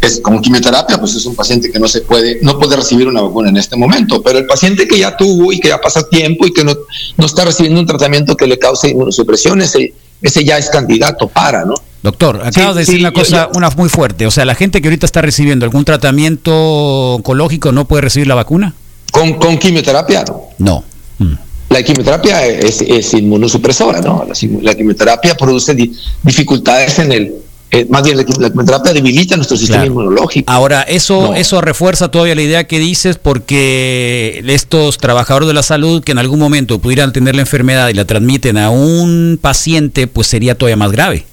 es 0.00 0.20
como 0.20 0.40
quimioterapia, 0.40 0.98
pues 0.98 1.14
es 1.14 1.26
un 1.26 1.34
paciente 1.34 1.70
que 1.70 1.78
no 1.78 1.88
se 1.88 2.02
puede, 2.02 2.38
no 2.42 2.58
puede 2.58 2.76
recibir 2.76 3.08
una 3.08 3.20
vacuna 3.20 3.48
en 3.48 3.56
este 3.56 3.76
momento, 3.76 4.22
pero 4.22 4.38
el 4.38 4.46
paciente 4.46 4.86
que 4.86 4.98
ya 4.98 5.16
tuvo 5.16 5.52
y 5.52 5.60
que 5.60 5.68
ya 5.68 5.80
pasa 5.80 6.08
tiempo 6.08 6.46
y 6.46 6.52
que 6.52 6.64
no, 6.64 6.74
no 7.16 7.26
está 7.26 7.44
recibiendo 7.44 7.80
un 7.80 7.86
tratamiento 7.86 8.36
que 8.36 8.46
le 8.46 8.58
cause 8.58 8.90
inmunosupresión, 8.90 9.60
ese, 9.60 9.94
ese 10.22 10.44
ya 10.44 10.58
es 10.58 10.70
candidato 10.70 11.28
para, 11.28 11.64
¿no? 11.64 11.74
Doctor, 12.02 12.40
acabas 12.44 12.76
de 12.76 12.80
decir 12.82 13.00
una 13.00 13.12
cosa, 13.12 13.48
una 13.54 13.70
muy 13.70 13.88
fuerte, 13.88 14.26
o 14.26 14.30
sea, 14.30 14.44
la 14.44 14.54
gente 14.54 14.80
que 14.80 14.88
ahorita 14.88 15.04
está 15.04 15.20
recibiendo 15.20 15.64
algún 15.64 15.84
tratamiento 15.84 17.14
oncológico 17.16 17.72
no 17.72 17.86
puede 17.86 18.02
recibir 18.02 18.28
la 18.28 18.36
vacuna. 18.36 18.74
Con, 19.10 19.34
con 19.34 19.58
quimioterapia, 19.58 20.24
¿no? 20.24 20.42
No. 20.58 20.84
Mm. 21.18 21.34
La 21.70 21.82
quimioterapia 21.82 22.46
es, 22.46 22.80
es, 22.80 23.12
inmunosupresora, 23.14 24.00
¿no? 24.00 24.26
La, 24.62 24.74
quimioterapia 24.74 25.36
produce 25.36 25.76
dificultades 26.22 26.98
en 26.98 27.12
el, 27.12 27.34
eh, 27.70 27.86
más 27.90 28.02
bien 28.02 28.16
la, 28.16 28.24
quimioterapia 28.24 28.94
debilita 28.94 29.36
nuestro 29.36 29.56
sistema 29.56 29.84
inmunológico. 29.84 30.50
Ahora, 30.50 30.82
eso, 30.82 31.34
eso 31.34 31.60
refuerza 31.60 32.10
todavía 32.10 32.34
la 32.34 32.42
idea 32.42 32.64
que 32.66 32.78
dices 32.78 33.18
porque 33.18 34.42
estos 34.46 34.96
trabajadores 34.96 35.48
de 35.48 35.54
la 35.54 35.62
salud 35.62 36.02
que 36.02 36.12
en 36.12 36.18
algún 36.18 36.38
momento 36.38 36.78
pudieran 36.78 37.12
tener 37.12 37.34
la 37.34 37.42
enfermedad 37.42 37.88
y 37.88 37.94
la 37.94 38.06
transmiten 38.06 38.56
a 38.56 38.70
un 38.70 39.38
paciente, 39.40 40.06
pues 40.06 40.28
sería 40.28 40.56
todavía 40.56 40.76
más 40.76 40.92
grave. 40.92 41.26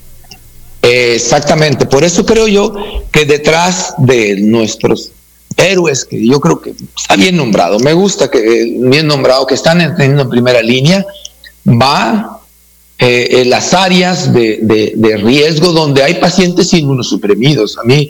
exactamente, 0.82 1.86
por 1.86 2.04
eso 2.04 2.26
creo 2.26 2.48
yo 2.48 2.74
que 3.12 3.26
detrás 3.26 3.94
de 3.98 4.42
nuestros 4.42 5.12
héroes, 5.56 6.04
que 6.04 6.28
yo 6.28 6.42
creo 6.42 6.60
que 6.60 6.74
está 6.98 7.16
bien 7.16 7.38
nombrado, 7.38 7.80
me 7.80 7.94
gusta 7.94 8.30
que 8.30 8.78
bien 8.82 9.08
nombrado, 9.08 9.48
que 9.48 9.54
están 9.54 9.80
en 9.80 10.30
primera 10.30 10.62
línea, 10.62 11.06
va 11.66 12.35
eh, 12.98 13.44
las 13.46 13.74
áreas 13.74 14.34
de, 14.34 15.20
riesgo 15.22 15.74
donde 15.74 16.02
hay 16.02 16.16
pacientes 16.16 16.74
inmunosuprimidos. 16.74 17.78
A 17.78 17.84
mí, 17.84 18.10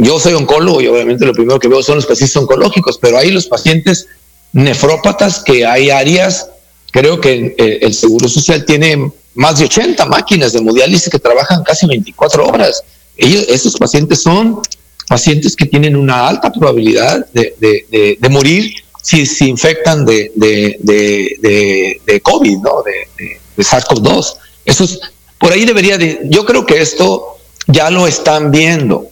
yo 0.00 0.18
soy 0.18 0.34
oncólogo 0.34 0.80
y 0.80 0.88
obviamente 0.88 1.24
lo 1.24 1.32
primero 1.32 1.58
que 1.58 1.68
veo 1.68 1.82
son 1.82 1.96
los 1.96 2.06
pacientes 2.06 2.36
oncológicos, 2.36 2.98
pero 2.98 3.18
hay 3.18 3.30
los 3.30 3.46
pacientes 3.46 4.08
nefrópatas 4.52 5.42
que 5.44 5.64
hay 5.64 5.90
áreas, 5.90 6.48
creo 6.90 7.20
que 7.20 7.54
eh, 7.56 7.78
el 7.82 7.94
Seguro 7.94 8.28
Social 8.28 8.64
tiene 8.64 9.12
más 9.34 9.58
de 9.60 9.66
80 9.66 10.04
máquinas 10.06 10.52
de 10.52 10.58
hemodiálisis 10.58 11.08
que 11.08 11.18
trabajan 11.18 11.62
casi 11.62 11.86
24 11.86 12.48
horas. 12.48 12.82
Ellos, 13.16 13.44
esos 13.48 13.76
pacientes 13.76 14.22
son 14.22 14.60
pacientes 15.08 15.54
que 15.54 15.66
tienen 15.66 15.96
una 15.96 16.28
alta 16.28 16.52
probabilidad 16.52 17.26
de, 17.32 18.28
morir 18.28 18.72
si 19.02 19.24
se 19.24 19.44
infectan 19.46 20.04
de, 20.04 20.30
de, 20.34 22.20
COVID, 22.22 22.58
¿no? 22.58 22.82
de, 22.82 23.39
de 23.60 23.66
SARS-CoV-2. 23.66 24.36
Eso 24.64 24.84
es, 24.84 25.00
por 25.38 25.52
ahí 25.52 25.66
debería 25.66 25.98
de, 25.98 26.20
yo 26.24 26.46
creo 26.46 26.64
que 26.64 26.80
esto 26.80 27.36
ya 27.66 27.90
lo 27.90 28.06
están 28.06 28.50
viendo, 28.50 29.08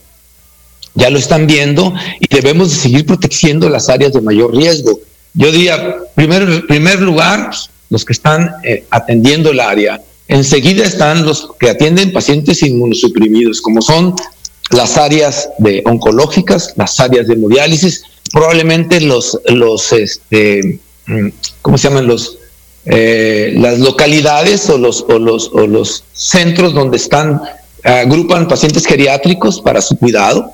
ya 0.95 1.11
lo 1.11 1.19
están 1.19 1.47
viendo 1.47 1.93
y 2.19 2.35
debemos 2.35 2.71
de 2.71 2.77
seguir 2.77 3.05
protegiendo 3.07 3.69
las 3.69 3.91
áreas 3.91 4.15
de 4.15 4.23
mayor 4.23 4.57
riesgo. 4.57 5.01
Yo 5.35 5.53
diría, 5.53 5.97
primero, 6.15 6.51
en 6.51 6.67
primer 6.67 7.01
lugar, 7.01 7.51
los 7.91 8.05
que 8.05 8.15
están 8.15 8.51
eh, 8.65 8.85
atendiendo 8.91 9.51
el 9.51 9.61
área, 9.61 10.01
enseguida 10.29 10.85
están 10.85 11.27
los 11.27 11.51
que 11.61 11.69
atienden 11.69 12.13
pacientes 12.13 12.63
inmunosuprimidos, 12.63 13.61
como 13.61 13.83
son 13.83 14.15
las 14.71 14.97
áreas 14.97 15.51
de 15.59 15.83
oncológicas, 15.85 16.73
las 16.77 16.99
áreas 17.01 17.27
de 17.27 17.35
hemodiálisis, 17.35 18.03
probablemente 18.33 19.01
los, 19.01 19.39
los 19.47 19.93
este, 19.93 20.81
mm, 21.07 21.29
¿cómo 21.63 21.77
se 21.77 21.89
llaman? 21.89 22.07
Los 22.07 22.38
eh, 22.91 23.53
las 23.57 23.79
localidades 23.81 24.71
o 24.71 24.79
los, 24.79 25.05
o 25.09 25.19
los, 25.19 25.51
o 25.53 25.67
los 25.67 26.05
centros 26.15 26.73
donde 26.73 26.97
están, 26.97 27.43
agrupan 27.85 28.49
pacientes 28.49 28.87
geriátricos 28.87 29.61
para 29.61 29.83
su 29.83 29.99
cuidado, 29.99 30.53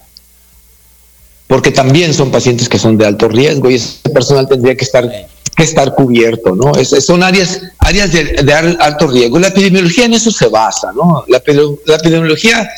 porque 1.47 1.71
también 1.71 2.13
son 2.13 2.33
pacientes 2.33 2.69
que 2.69 2.79
son 2.79 2.99
de 2.99 3.07
alto 3.07 3.29
riesgo 3.29 3.71
y 3.71 3.77
ese 3.77 4.09
personal 4.11 4.49
tendría 4.49 4.75
que 4.77 4.85
estar 4.85 5.09
que 5.55 5.63
estar 5.63 5.95
cubierto, 5.95 6.57
¿no? 6.57 6.75
Es, 6.75 6.89
son 7.05 7.23
áreas, 7.23 7.61
áreas 7.79 8.11
de, 8.13 8.53
alto 8.81 9.07
riesgo. 9.07 9.39
La 9.39 9.49
epidemiología 9.49 10.07
en 10.07 10.15
eso 10.15 10.33
se 10.33 10.49
basa, 10.49 10.93
¿no? 10.93 11.25
La, 11.29 11.37
epidemiología 11.37 12.69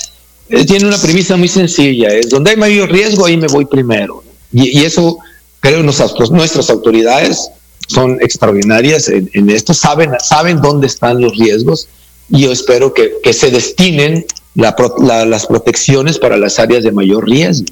eh, 0.50 0.66
tiene 0.66 0.86
una 0.86 0.98
premisa 0.98 1.38
muy 1.38 1.48
sencilla, 1.48 2.08
es 2.08 2.28
donde 2.28 2.50
hay 2.50 2.58
mayor 2.58 2.90
riesgo, 2.92 3.24
ahí 3.24 3.38
me 3.38 3.46
voy 3.46 3.64
primero. 3.64 4.22
Y, 4.52 4.78
y 4.78 4.84
eso 4.84 5.16
creo 5.60 5.82
nuestras, 5.82 6.30
nuestras 6.30 6.68
autoridades 6.68 7.48
son 7.86 8.18
extraordinarias 8.20 9.08
en, 9.08 9.50
esto, 9.50 9.74
saben, 9.74 10.12
saben 10.20 10.60
dónde 10.60 10.86
están 10.86 11.20
los 11.20 11.36
riesgos 11.38 11.88
y 12.28 12.42
yo 12.42 12.52
espero 12.52 12.92
que, 12.92 13.32
se 13.32 13.50
destinen 13.50 14.24
las 14.54 15.46
protecciones 15.46 16.18
para 16.18 16.36
las 16.36 16.58
áreas 16.58 16.82
de 16.84 16.92
mayor 16.92 17.28
riesgo. 17.28 17.66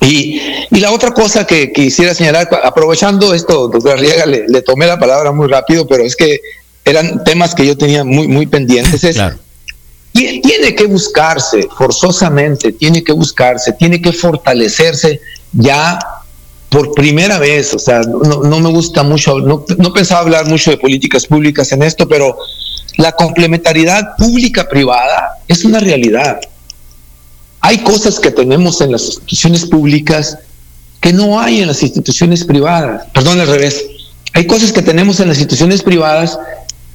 Y, 0.00 0.40
la 0.70 0.92
otra 0.92 1.12
cosa 1.12 1.46
que, 1.46 1.72
quisiera 1.72 2.14
señalar, 2.14 2.48
aprovechando 2.62 3.34
esto, 3.34 3.68
doctor 3.68 3.98
Riega, 3.98 4.26
le, 4.26 4.62
tomé 4.62 4.86
la 4.86 4.98
palabra 4.98 5.32
muy 5.32 5.48
rápido, 5.48 5.86
pero 5.86 6.04
es 6.04 6.14
que 6.14 6.40
eran 6.84 7.24
temas 7.24 7.54
que 7.54 7.66
yo 7.66 7.76
tenía 7.76 8.04
muy, 8.04 8.28
muy 8.28 8.46
pendientes. 8.46 9.02
Es, 9.04 9.20
Tiene 10.12 10.74
que 10.74 10.86
buscarse 10.86 11.68
forzosamente, 11.76 12.72
tiene 12.72 13.02
que 13.02 13.12
buscarse, 13.12 13.72
tiene 13.72 14.00
que 14.00 14.12
fortalecerse 14.12 15.20
ya 15.52 15.98
por 16.68 16.92
primera 16.92 17.38
vez, 17.38 17.72
o 17.72 17.78
sea, 17.78 18.00
no, 18.02 18.60
me 18.60 18.70
gusta 18.70 19.02
mucho, 19.02 19.38
no, 19.38 19.64
pensaba 19.92 20.20
hablar 20.20 20.46
mucho 20.46 20.70
de 20.70 20.76
políticas 20.76 21.26
públicas 21.26 21.72
en 21.72 21.82
esto, 21.82 22.06
pero 22.06 22.36
la 22.96 23.12
complementariedad 23.12 24.16
pública-privada 24.18 25.38
es 25.46 25.64
una 25.64 25.80
realidad. 25.80 26.40
Hay 27.60 27.78
cosas 27.78 28.20
que 28.20 28.30
tenemos 28.30 28.80
en 28.80 28.92
las 28.92 29.04
instituciones 29.04 29.64
públicas 29.64 30.38
que 31.00 31.12
no 31.12 31.40
hay 31.40 31.60
en 31.60 31.68
las 31.68 31.82
instituciones 31.82 32.44
privadas. 32.44 33.06
Perdón, 33.14 33.40
al 33.40 33.48
revés. 33.48 33.84
Hay 34.34 34.46
cosas 34.46 34.72
que 34.72 34.82
tenemos 34.82 35.20
en 35.20 35.28
las 35.28 35.38
instituciones 35.38 35.82
privadas 35.82 36.38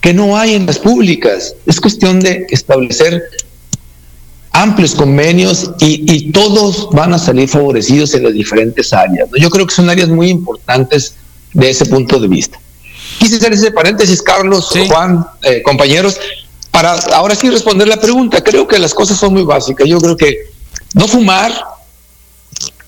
que 0.01 0.13
no 0.13 0.37
hay 0.37 0.53
en 0.53 0.65
las 0.65 0.77
públicas. 0.77 1.55
Es 1.65 1.79
cuestión 1.79 2.19
de 2.19 2.45
establecer 2.49 3.23
amplios 4.53 4.93
convenios 4.95 5.71
y, 5.79 6.31
todos 6.31 6.89
van 6.91 7.13
a 7.13 7.19
salir 7.19 7.49
favorecidos 7.49 8.13
en 8.13 8.23
las 8.23 8.33
diferentes 8.33 8.93
áreas. 8.93 9.29
Yo 9.37 9.49
creo 9.49 9.67
que 9.67 9.73
son 9.73 9.89
áreas 9.89 10.09
muy 10.09 10.29
importantes 10.29 11.15
de 11.53 11.69
ese 11.69 11.85
punto 11.85 12.19
de 12.19 12.27
vista. 12.27 12.59
Quise 13.19 13.37
hacer 13.37 13.53
ese 13.53 13.71
paréntesis, 13.71 14.21
Carlos, 14.21 14.71
Juan, 14.87 15.25
eh, 15.43 15.61
compañeros, 15.63 16.17
para 16.71 16.93
ahora 17.13 17.35
sí 17.35 17.49
responder 17.49 17.87
la 17.87 17.99
pregunta. 17.99 18.41
Creo 18.41 18.67
que 18.67 18.79
las 18.79 18.93
cosas 18.93 19.17
son 19.17 19.33
muy 19.33 19.43
básicas. 19.43 19.87
Yo 19.87 19.99
creo 19.99 20.15
que 20.15 20.37
no 20.93 21.07
fumar, 21.07 21.51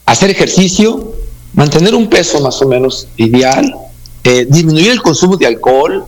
hacer 0.06 0.30
ejercicio, 0.30 1.14
mantener 1.54 1.94
un 1.96 2.10
peso 2.10 2.40
más 2.42 2.62
o 2.62 2.68
menos 2.68 3.08
ideal, 3.18 3.76
eh, 4.24 4.46
disminuir 4.50 4.92
el 4.92 5.02
consumo 5.02 5.38
de 5.38 5.48
alcohol, 5.48 6.06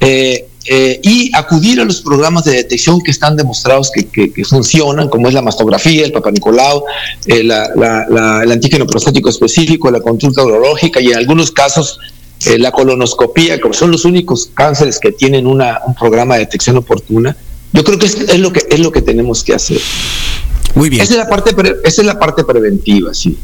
eh, 0.00 0.48
eh, 0.64 1.00
y 1.02 1.30
acudir 1.34 1.80
a 1.80 1.84
los 1.84 2.02
programas 2.02 2.44
de 2.44 2.52
detección 2.52 3.00
que 3.00 3.10
están 3.10 3.36
demostrados 3.36 3.90
que, 3.90 4.30
funcionan, 4.44 5.08
como 5.08 5.28
es 5.28 5.34
la 5.34 5.42
mastografía, 5.42 6.04
el 6.04 6.12
Papa 6.12 6.30
Nicolau, 6.30 6.84
eh, 7.26 7.40
el 7.40 8.52
antígeno 8.52 8.86
prostático 8.86 9.28
específico, 9.28 9.90
la 9.90 10.00
consulta 10.00 10.44
urológica 10.44 11.00
y 11.00 11.08
en 11.08 11.16
algunos 11.16 11.50
casos 11.50 11.98
eh, 12.46 12.58
la 12.58 12.70
colonoscopía, 12.70 13.60
como 13.60 13.74
son 13.74 13.90
los 13.90 14.04
únicos 14.04 14.50
cánceres 14.54 15.00
que 15.00 15.10
tienen 15.10 15.46
una, 15.46 15.80
un 15.84 15.94
programa 15.94 16.34
de 16.34 16.40
detección 16.40 16.76
oportuna. 16.76 17.36
Yo 17.72 17.82
creo 17.82 17.98
que 17.98 18.06
es, 18.06 18.38
lo 18.38 18.52
que 18.52 18.64
es 18.70 18.78
lo 18.78 18.92
que 18.92 19.02
tenemos 19.02 19.42
que 19.42 19.54
hacer. 19.54 19.80
Muy 20.74 20.90
bien. 20.90 21.02
Esa 21.02 21.14
es 21.14 21.18
la 21.18 21.28
parte, 21.28 21.54
esa 21.84 22.02
es 22.02 22.06
la 22.06 22.18
parte 22.18 22.44
preventiva, 22.44 23.12
sí. 23.14 23.36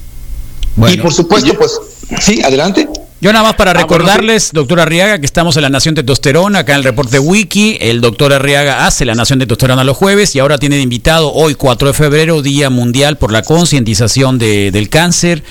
y 0.89 0.97
por 0.99 1.13
supuesto, 1.13 1.55
pues, 1.55 1.81
sí, 2.21 2.43
adelante. 2.43 2.89
Yo 3.21 3.33
nada 3.33 3.45
más 3.45 3.57
para 3.57 3.73
recordarles, 3.73 4.53
doctor 4.53 4.79
Arriaga, 4.79 5.19
que 5.19 5.27
estamos 5.27 5.57
en 5.57 5.63
la 5.63 5.71
Nación 5.71 5.97
Testosterona, 5.97 6.61
acá 6.61 6.75
en 6.75 6.79
el 6.79 6.85
reporte 6.85 7.19
Wiki. 7.19 7.77
El 7.81 8.01
doctor 8.01 8.33
Arriaga 8.33 8.87
hace 8.87 9.05
la 9.05 9.17
Nación 9.17 9.41
Testosterona 9.41 9.83
los 9.83 9.97
jueves 9.97 10.37
y 10.37 10.39
ahora 10.39 10.57
tiene 10.59 10.77
de 10.77 10.83
invitado 10.83 11.33
hoy, 11.33 11.57
4 11.57 11.89
de 11.89 11.95
febrero, 11.95 12.43
Día 12.43 12.71
Mundial 12.71 13.19
por 13.19 13.33
la 13.33 13.43
Concientización 13.43 14.39
de, 14.39 14.71
del 14.71 14.89
Cáncer, 14.89 15.43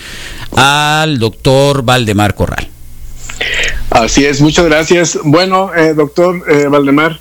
al 0.55 1.19
doctor 1.19 1.83
Valdemar 1.83 2.35
Corral. 2.35 2.69
Así 3.89 4.23
es, 4.23 4.39
muchas 4.39 4.63
gracias. 4.63 5.19
Bueno, 5.25 5.75
eh, 5.75 5.93
doctor 5.93 6.41
eh, 6.49 6.67
Valdemar, 6.69 7.19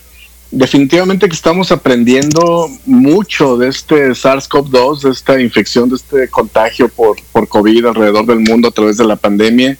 definitivamente 0.53 1.29
que 1.29 1.35
estamos 1.35 1.73
aprendiendo 1.73 2.69
mucho 2.85 3.57
de 3.57 3.67
este 3.67 4.11
SARS-CoV-2, 4.11 5.01
de 5.01 5.11
esta 5.11 5.41
infección, 5.41 5.89
de 5.89 5.97
este 5.97 6.29
contagio 6.29 6.89
por, 6.89 7.17
por 7.33 7.49
COVID 7.49 7.87
alrededor 7.87 8.27
del 8.27 8.39
mundo 8.39 8.69
a 8.69 8.71
través 8.71 8.97
de 8.97 9.05
la 9.07 9.17
pandemia. 9.17 9.77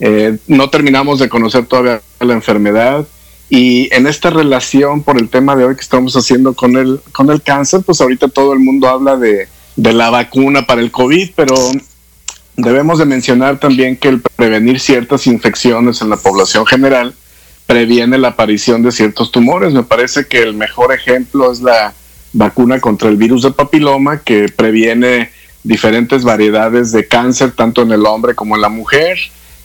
Eh, 0.00 0.36
no 0.46 0.70
terminamos 0.70 1.18
de 1.18 1.28
conocer 1.28 1.66
todavía 1.66 2.02
la 2.20 2.32
enfermedad 2.32 3.06
y 3.48 3.94
en 3.94 4.06
esta 4.06 4.30
relación 4.30 5.02
por 5.02 5.18
el 5.18 5.28
tema 5.28 5.54
de 5.54 5.64
hoy 5.64 5.76
que 5.76 5.82
estamos 5.82 6.16
haciendo 6.16 6.54
con 6.54 6.76
el, 6.76 7.00
con 7.12 7.30
el 7.30 7.42
cáncer, 7.42 7.82
pues 7.84 8.00
ahorita 8.00 8.28
todo 8.28 8.52
el 8.52 8.58
mundo 8.58 8.88
habla 8.88 9.16
de, 9.16 9.48
de 9.76 9.92
la 9.92 10.10
vacuna 10.10 10.66
para 10.66 10.80
el 10.80 10.90
COVID, 10.90 11.30
pero 11.36 11.54
debemos 12.56 12.98
de 12.98 13.04
mencionar 13.04 13.60
también 13.60 13.96
que 13.96 14.08
el 14.08 14.20
prevenir 14.20 14.80
ciertas 14.80 15.26
infecciones 15.26 16.00
en 16.00 16.10
la 16.10 16.16
población 16.16 16.66
general 16.66 17.14
previene 17.66 18.18
la 18.18 18.28
aparición 18.28 18.82
de 18.82 18.92
ciertos 18.92 19.30
tumores. 19.30 19.72
Me 19.72 19.82
parece 19.82 20.26
que 20.26 20.42
el 20.42 20.54
mejor 20.54 20.92
ejemplo 20.92 21.50
es 21.50 21.60
la 21.60 21.94
vacuna 22.32 22.80
contra 22.80 23.08
el 23.08 23.16
virus 23.16 23.42
de 23.42 23.52
papiloma 23.52 24.20
que 24.20 24.48
previene 24.48 25.30
diferentes 25.62 26.24
variedades 26.24 26.92
de 26.92 27.08
cáncer 27.08 27.52
tanto 27.52 27.82
en 27.82 27.92
el 27.92 28.04
hombre 28.06 28.34
como 28.34 28.54
en 28.54 28.62
la 28.62 28.68
mujer. 28.68 29.18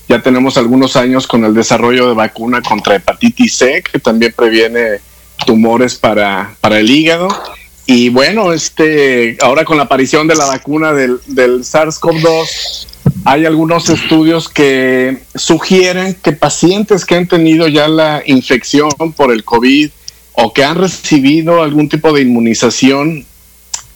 Ya 0.10 0.24
tenemos 0.24 0.58
algunos 0.58 0.96
años 0.96 1.28
con 1.28 1.46
el 1.46 1.54
desarrollo 1.54 2.08
de 2.08 2.16
vacuna 2.16 2.64
contra 2.64 2.96
hepatitis 2.96 3.56
C 3.56 3.84
que 3.84 4.00
también 4.00 4.34
previene 4.36 5.02
tumores 5.46 5.96
para, 5.96 6.56
para 6.62 6.80
el 6.80 6.90
hígado. 6.90 7.28
Y 7.86 8.10
bueno, 8.10 8.52
este, 8.52 9.38
ahora 9.40 9.66
con 9.66 9.78
la 9.78 9.84
aparición 9.84 10.28
de 10.28 10.36
la 10.36 10.46
vacuna 10.46 10.94
del, 10.94 11.20
del 11.28 11.60
SARS-CoV-2, 11.60 12.88
hay 13.26 13.46
algunos 13.46 13.90
estudios 13.90 14.50
que 14.50 15.20
sugieren 15.36 16.16
que 16.16 16.32
pacientes 16.32 17.06
que 17.06 17.16
han 17.16 17.28
tenido 17.28 17.68
ya 17.68 17.88
la 17.88 18.24
infección 18.26 18.90
por 19.16 19.32
el 19.32 19.44
COVID 19.44 19.92
o 20.34 20.54
que 20.54 20.64
han 20.64 20.76
recibido 20.76 21.62
algún 21.62 21.88
tipo 21.88 22.14
de 22.14 22.22
inmunización 22.22 23.26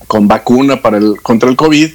con 0.07 0.27
vacuna 0.27 0.79
para 0.79 0.97
el, 0.97 1.19
contra 1.23 1.49
el 1.49 1.55
COVID, 1.55 1.89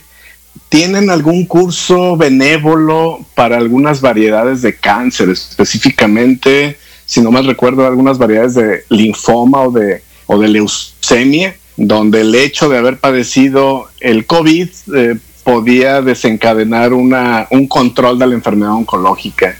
tienen 0.68 1.10
algún 1.10 1.46
curso 1.46 2.16
benévolo 2.16 3.20
para 3.34 3.56
algunas 3.56 4.00
variedades 4.00 4.62
de 4.62 4.76
cáncer, 4.76 5.30
específicamente, 5.30 6.78
si 7.06 7.20
no 7.20 7.30
mal 7.30 7.46
recuerdo, 7.46 7.86
algunas 7.86 8.18
variedades 8.18 8.54
de 8.54 8.84
linfoma 8.90 9.62
o 9.62 9.70
de, 9.70 10.02
o 10.26 10.38
de 10.38 10.48
leucemia, 10.48 11.56
donde 11.76 12.20
el 12.20 12.34
hecho 12.34 12.68
de 12.68 12.78
haber 12.78 12.98
padecido 12.98 13.88
el 14.00 14.26
COVID 14.26 14.68
eh, 14.94 15.16
podía 15.44 16.02
desencadenar 16.02 16.92
una, 16.92 17.46
un 17.50 17.66
control 17.66 18.18
de 18.18 18.26
la 18.26 18.34
enfermedad 18.34 18.72
oncológica. 18.74 19.56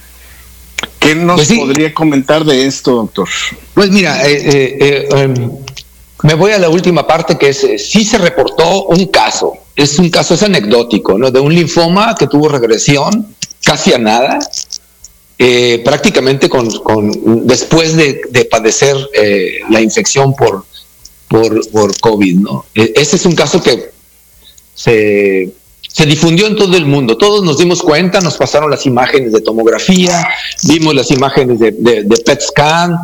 ¿Qué 0.98 1.14
nos 1.14 1.37
Pues 1.37 1.48
sí. 1.48 1.59
podría 1.59 1.94
comentar 1.94 2.44
de 2.44 2.66
esto, 2.66 2.92
doctor? 2.96 3.29
Pues 3.72 3.90
mira, 3.90 4.29
eh, 4.29 4.37
eh, 4.37 4.79
eh, 4.81 5.09
em, 5.22 5.51
me 6.24 6.35
voy 6.35 6.53
a 6.53 6.59
la 6.59 6.68
última 6.68 7.07
parte 7.07 7.38
que 7.38 7.51
es, 7.51 7.66
sí 7.90 8.05
se 8.05 8.18
reportó 8.18 8.85
un 8.87 9.07
caso, 9.07 9.55
es 9.79 9.99
un 9.99 10.11
caso, 10.11 10.35
es 10.35 10.43
anecdótico, 10.43 11.17
¿no? 11.19 11.31
De 11.31 11.41
un 11.41 11.55
linfoma 11.55 12.14
que 12.17 12.27
tuvo 12.27 12.49
regresión 12.49 13.35
casi 13.64 13.93
a 13.93 13.99
nada, 13.99 14.38
eh, 15.38 15.81
prácticamente 15.85 16.49
con, 16.49 16.69
con- 16.81 17.47
después 17.47 17.97
de, 17.97 18.21
de 18.31 18.45
padecer 18.45 18.97
eh, 19.14 19.61
la 19.71 19.81
infección 19.81 20.35
por, 20.35 20.64
por, 21.29 21.71
por 21.71 21.99
COVID, 22.01 22.37
¿no? 22.41 22.67
E- 22.75 22.93
Ese 22.97 23.17
es 23.17 23.25
un 23.25 23.35
caso 23.37 23.62
que 23.62 23.91
se, 24.75 25.53
se 25.88 26.07
difundió 26.07 26.49
en 26.49 26.57
todo 26.57 26.77
el 26.77 26.85
mundo. 26.87 27.17
Todos 27.17 27.45
nos 27.45 27.59
dimos 27.59 27.81
cuenta, 27.83 28.21
nos 28.21 28.37
pasaron 28.37 28.71
las 28.71 28.85
imágenes 28.85 29.33
de 29.33 29.41
tomografía, 29.41 30.27
vimos 30.64 30.93
las 30.95 31.11
imágenes 31.12 31.59
de- 31.61 31.73
de 31.73 32.17
PET 32.25 32.41
scan, 32.43 32.97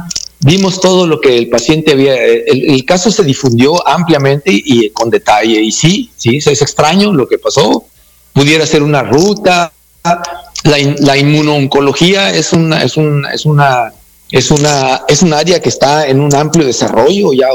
vimos 0.44 0.80
todo 0.80 1.06
lo 1.06 1.20
que 1.20 1.36
el 1.38 1.48
paciente 1.48 1.92
había. 1.92 2.14
El, 2.22 2.70
el 2.70 2.84
caso 2.84 3.10
se 3.10 3.24
difundió 3.24 3.86
ampliamente 3.86 4.50
y, 4.52 4.90
con 4.90 5.08
detalle. 5.10 5.60
Y 5.60 5.72
sí, 5.72 6.10
sí, 6.16 6.36
es 6.36 6.62
extraño 6.62 7.12
lo 7.12 7.26
que 7.26 7.38
pasó. 7.38 7.84
Pudiera 8.32 8.66
ser 8.66 8.82
una 8.82 9.02
ruta. 9.02 9.72
La, 10.64 10.76
la 10.98 11.16
inmunooncología 11.16 12.30
es 12.30 12.52
una, 12.52 12.82
es 12.82 12.96
un, 12.96 13.26
es 13.32 13.44
una 13.46 13.92
es 14.30 14.50
una 14.50 15.02
es 15.06 15.22
un 15.22 15.32
área 15.34 15.60
que 15.60 15.68
está 15.68 16.06
en 16.08 16.18
un 16.20 16.34
amplio 16.34 16.66
desarrollo 16.66 17.32
ya 17.34 17.48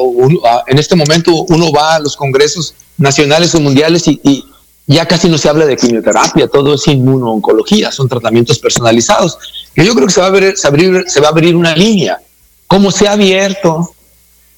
ah, 0.45 0.63
en 0.67 0.77
este 0.77 0.95
momento 0.95 1.31
uno 1.49 1.71
va 1.71 1.95
a 1.95 1.99
los 1.99 2.15
congresos 2.15 2.75
nacionales 2.97 3.53
o 3.55 3.59
mundiales 3.59 4.07
y, 4.07 4.19
y 4.23 4.45
ya 4.85 5.07
casi 5.07 5.27
no 5.29 5.37
se 5.39 5.49
habla 5.49 5.65
de 5.65 5.75
quimioterapia 5.75 6.47
todo 6.47 6.75
es 6.75 6.87
inmunooncología 6.87 7.91
son 7.91 8.07
tratamientos 8.07 8.59
personalizados 8.59 9.37
que 9.73 9.83
yo 9.83 9.93
creo 9.95 10.05
que 10.07 10.13
se 10.13 10.19
va 10.21 10.27
a 10.27 10.29
abrir, 10.29 10.55
se, 10.55 10.67
abrir- 10.67 11.03
se 11.07 11.19
va 11.19 11.27
a 11.27 11.31
abrir 11.31 11.55
una 11.55 11.75
línea 11.75 12.19
como 12.69 12.91
se 12.91 13.09
ha 13.09 13.13
abierto 13.13 13.93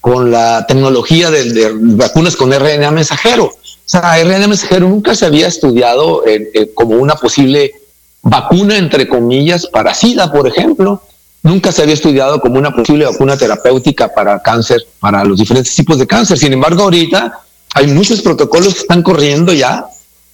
con 0.00 0.30
la 0.30 0.64
tecnología 0.68 1.32
de, 1.32 1.72
vacunas 1.74 2.36
con 2.36 2.52
RNA 2.52 2.90
mensajero 2.92 3.46
o 3.46 3.56
sea 3.84 4.22
RNA 4.22 4.46
mensajero 4.46 4.88
nunca 4.88 5.16
se 5.16 5.26
había 5.26 5.48
estudiado 5.48 6.24
eh, 6.26 6.50
eh, 6.54 6.70
como 6.74 6.96
una 6.96 7.16
posible 7.16 7.74
vacuna 8.22 8.76
entre 8.76 9.08
comillas 9.08 9.66
para 9.66 9.94
SIDA 9.94 10.30
por 10.30 10.46
ejemplo 10.46 11.02
nunca 11.42 11.72
se 11.72 11.82
había 11.82 11.94
estudiado 11.94 12.40
como 12.40 12.58
una 12.58 12.74
posible 12.74 13.04
vacuna 13.04 13.36
terapéutica 13.36 14.12
para 14.12 14.40
cáncer, 14.40 14.86
para 15.00 15.24
los 15.24 15.38
diferentes 15.38 15.74
tipos 15.74 15.98
de 15.98 16.06
cáncer. 16.06 16.38
Sin 16.38 16.52
embargo, 16.52 16.82
ahorita 16.82 17.40
hay 17.74 17.88
muchos 17.88 18.20
protocolos 18.20 18.74
que 18.74 18.80
están 18.80 19.02
corriendo 19.02 19.52
ya, 19.52 19.86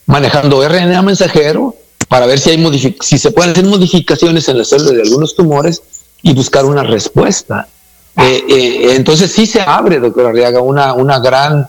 manejando 0.07 0.67
RNA 0.67 1.03
mensajero, 1.03 1.75
para 2.09 2.27
ver 2.27 2.39
si, 2.39 2.51
hay 2.51 2.97
si 3.01 3.19
se 3.19 3.31
pueden 3.31 3.53
hacer 3.53 3.65
modificaciones 3.65 4.49
en 4.49 4.59
las 4.59 4.69
células 4.69 4.95
de 4.95 5.03
algunos 5.03 5.35
tumores 5.35 5.83
y 6.23 6.35
buscar 6.35 6.65
una 6.65 6.83
respuesta. 6.83 7.69
Eh, 8.17 8.45
eh, 8.49 8.95
entonces 8.97 9.33
sí 9.33 9.47
se 9.47 9.61
abre, 9.61 10.01
doctor 10.01 10.27
Arriaga, 10.27 10.61
una, 10.61 10.93
una 10.95 11.21
gran, 11.21 11.69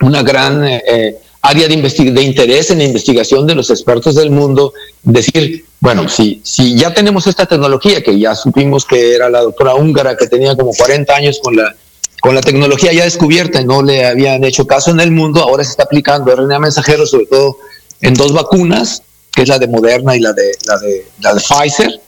una 0.00 0.22
gran 0.22 0.64
eh, 0.66 1.16
área 1.40 1.68
de, 1.68 1.76
de 1.76 2.22
interés 2.22 2.70
en 2.70 2.78
la 2.78 2.84
investigación 2.84 3.46
de 3.46 3.54
los 3.54 3.70
expertos 3.70 4.14
del 4.14 4.30
mundo, 4.30 4.72
decir, 5.02 5.64
bueno, 5.80 6.08
si, 6.08 6.40
si 6.42 6.76
ya 6.76 6.92
tenemos 6.92 7.26
esta 7.26 7.46
tecnología, 7.46 8.02
que 8.02 8.18
ya 8.18 8.34
supimos 8.34 8.84
que 8.84 9.14
era 9.14 9.28
la 9.28 9.42
doctora 9.42 9.74
húngara 9.74 10.16
que 10.16 10.26
tenía 10.26 10.56
como 10.56 10.72
40 10.72 11.14
años 11.14 11.40
con 11.42 11.56
la, 11.56 11.74
con 12.20 12.34
la 12.34 12.40
tecnología 12.40 12.92
ya 12.92 13.04
descubierta 13.04 13.60
y 13.60 13.66
no 13.66 13.82
le 13.82 14.06
habían 14.06 14.44
hecho 14.44 14.66
caso 14.66 14.90
en 14.90 15.00
el 15.00 15.10
mundo, 15.10 15.42
ahora 15.42 15.62
se 15.62 15.72
está 15.72 15.82
aplicando 15.82 16.34
RNA 16.34 16.58
mensajero, 16.58 17.06
sobre 17.06 17.26
todo 17.26 17.58
en 18.00 18.14
dos 18.14 18.32
vacunas, 18.32 19.02
que 19.30 19.42
es 19.42 19.48
la 19.48 19.58
de 19.58 19.66
Moderna 19.66 20.16
y 20.16 20.20
la 20.20 20.32
de, 20.32 20.52
la 20.66 20.78
de, 20.78 21.06
la 21.20 21.34
de 21.34 21.40
Pfizer. 21.40 22.00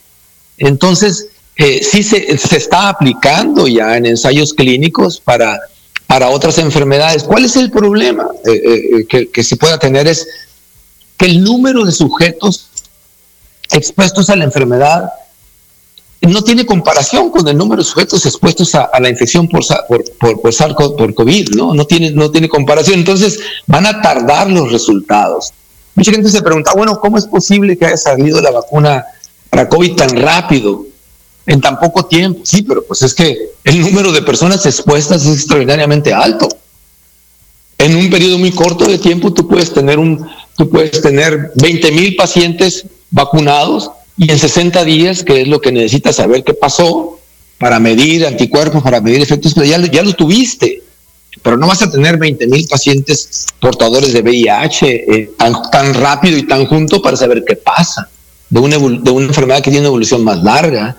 Entonces, 0.56 1.28
eh, 1.56 1.82
sí 1.82 2.02
se, 2.02 2.36
se 2.36 2.56
está 2.56 2.88
aplicando 2.88 3.66
ya 3.66 3.96
en 3.96 4.06
ensayos 4.06 4.52
clínicos 4.52 5.20
para, 5.20 5.58
para 6.06 6.28
otras 6.28 6.58
enfermedades. 6.58 7.24
¿Cuál 7.24 7.44
es 7.44 7.56
el 7.56 7.70
problema 7.70 8.28
eh, 8.44 8.52
eh, 8.54 9.06
que, 9.08 9.30
que 9.30 9.42
se 9.42 9.56
pueda 9.56 9.78
tener? 9.78 10.06
Es 10.06 10.26
que 11.16 11.26
el 11.26 11.42
número 11.42 11.84
de 11.84 11.92
sujetos 11.92 12.68
expuestos 13.72 14.28
a 14.30 14.36
la 14.36 14.44
enfermedad 14.44 15.10
no 16.20 16.42
tiene 16.42 16.66
comparación 16.66 17.30
con 17.30 17.46
el 17.46 17.56
número 17.56 17.82
de 17.82 17.88
sujetos 17.88 18.24
expuestos 18.26 18.74
a, 18.74 18.90
la 19.00 19.08
infección 19.08 19.48
por, 19.48 19.64
por, 19.86 20.40
por, 20.40 20.96
por 20.96 21.14
COVID, 21.14 21.50
¿no? 21.50 21.74
No 21.74 21.86
tiene, 21.86 22.10
no 22.10 22.30
tiene 22.30 22.48
comparación. 22.48 22.98
Entonces, 22.98 23.38
van 23.66 23.86
a 23.86 24.00
tardar 24.02 24.50
los 24.50 24.72
resultados. 24.72 25.52
Mucha 25.94 26.12
gente 26.12 26.28
se 26.30 26.42
pregunta, 26.42 26.72
bueno, 26.74 27.00
¿cómo 27.00 27.16
es 27.16 27.26
posible 27.26 27.76
que 27.76 27.86
haya 27.86 27.96
salido 27.96 28.40
la 28.40 28.50
vacuna 28.50 29.04
para 29.50 29.68
COVID 29.68 29.94
tan 29.94 30.10
rápido, 30.10 30.86
en 31.46 31.60
tan 31.60 31.78
poco 31.78 32.04
tiempo? 32.06 32.40
Sí, 32.44 32.62
pero 32.62 32.84
pues 32.84 33.02
es 33.02 33.14
que 33.14 33.50
el 33.64 33.80
número 33.80 34.12
de 34.12 34.22
personas 34.22 34.66
expuestas 34.66 35.24
es 35.24 35.34
extraordinariamente 35.34 36.12
alto. 36.12 36.48
En 37.78 37.96
un 37.96 38.10
periodo 38.10 38.38
muy 38.38 38.52
corto 38.52 38.86
de 38.86 38.98
tiempo 38.98 39.32
tú 39.32 39.46
puedes 39.46 39.72
tener 39.72 39.98
un, 39.98 40.26
tú 40.56 40.68
puedes 40.68 41.00
tener 41.00 41.52
20 41.56 41.92
mil 41.92 42.16
pacientes 42.16 42.86
vacunados 43.10 43.90
y 44.16 44.30
en 44.30 44.38
60 44.38 44.84
días, 44.84 45.22
que 45.22 45.42
es 45.42 45.48
lo 45.48 45.60
que 45.60 45.72
necesitas 45.72 46.16
saber 46.16 46.42
qué 46.42 46.54
pasó 46.54 47.18
para 47.58 47.78
medir 47.78 48.26
anticuerpos, 48.26 48.82
para 48.82 49.00
medir 49.00 49.20
efectos, 49.20 49.54
pero 49.54 49.66
ya, 49.66 49.78
ya 49.78 50.02
lo 50.02 50.14
tuviste. 50.14 50.82
Pero 51.42 51.58
no 51.58 51.66
vas 51.66 51.82
a 51.82 51.90
tener 51.90 52.16
20 52.16 52.46
mil 52.46 52.66
pacientes 52.66 53.46
portadores 53.60 54.12
de 54.12 54.22
VIH 54.22 54.86
eh, 54.86 55.30
tan, 55.70 55.94
rápido 55.94 56.38
y 56.38 56.46
tan 56.46 56.66
junto 56.66 57.02
para 57.02 57.16
saber 57.16 57.44
qué 57.46 57.56
pasa 57.56 58.08
de 58.48 58.60
una, 58.60 58.78
de 58.78 59.10
una 59.10 59.26
enfermedad 59.26 59.58
que 59.58 59.70
tiene 59.70 59.80
una 59.80 59.88
evolución 59.88 60.24
más 60.24 60.42
larga. 60.42 60.96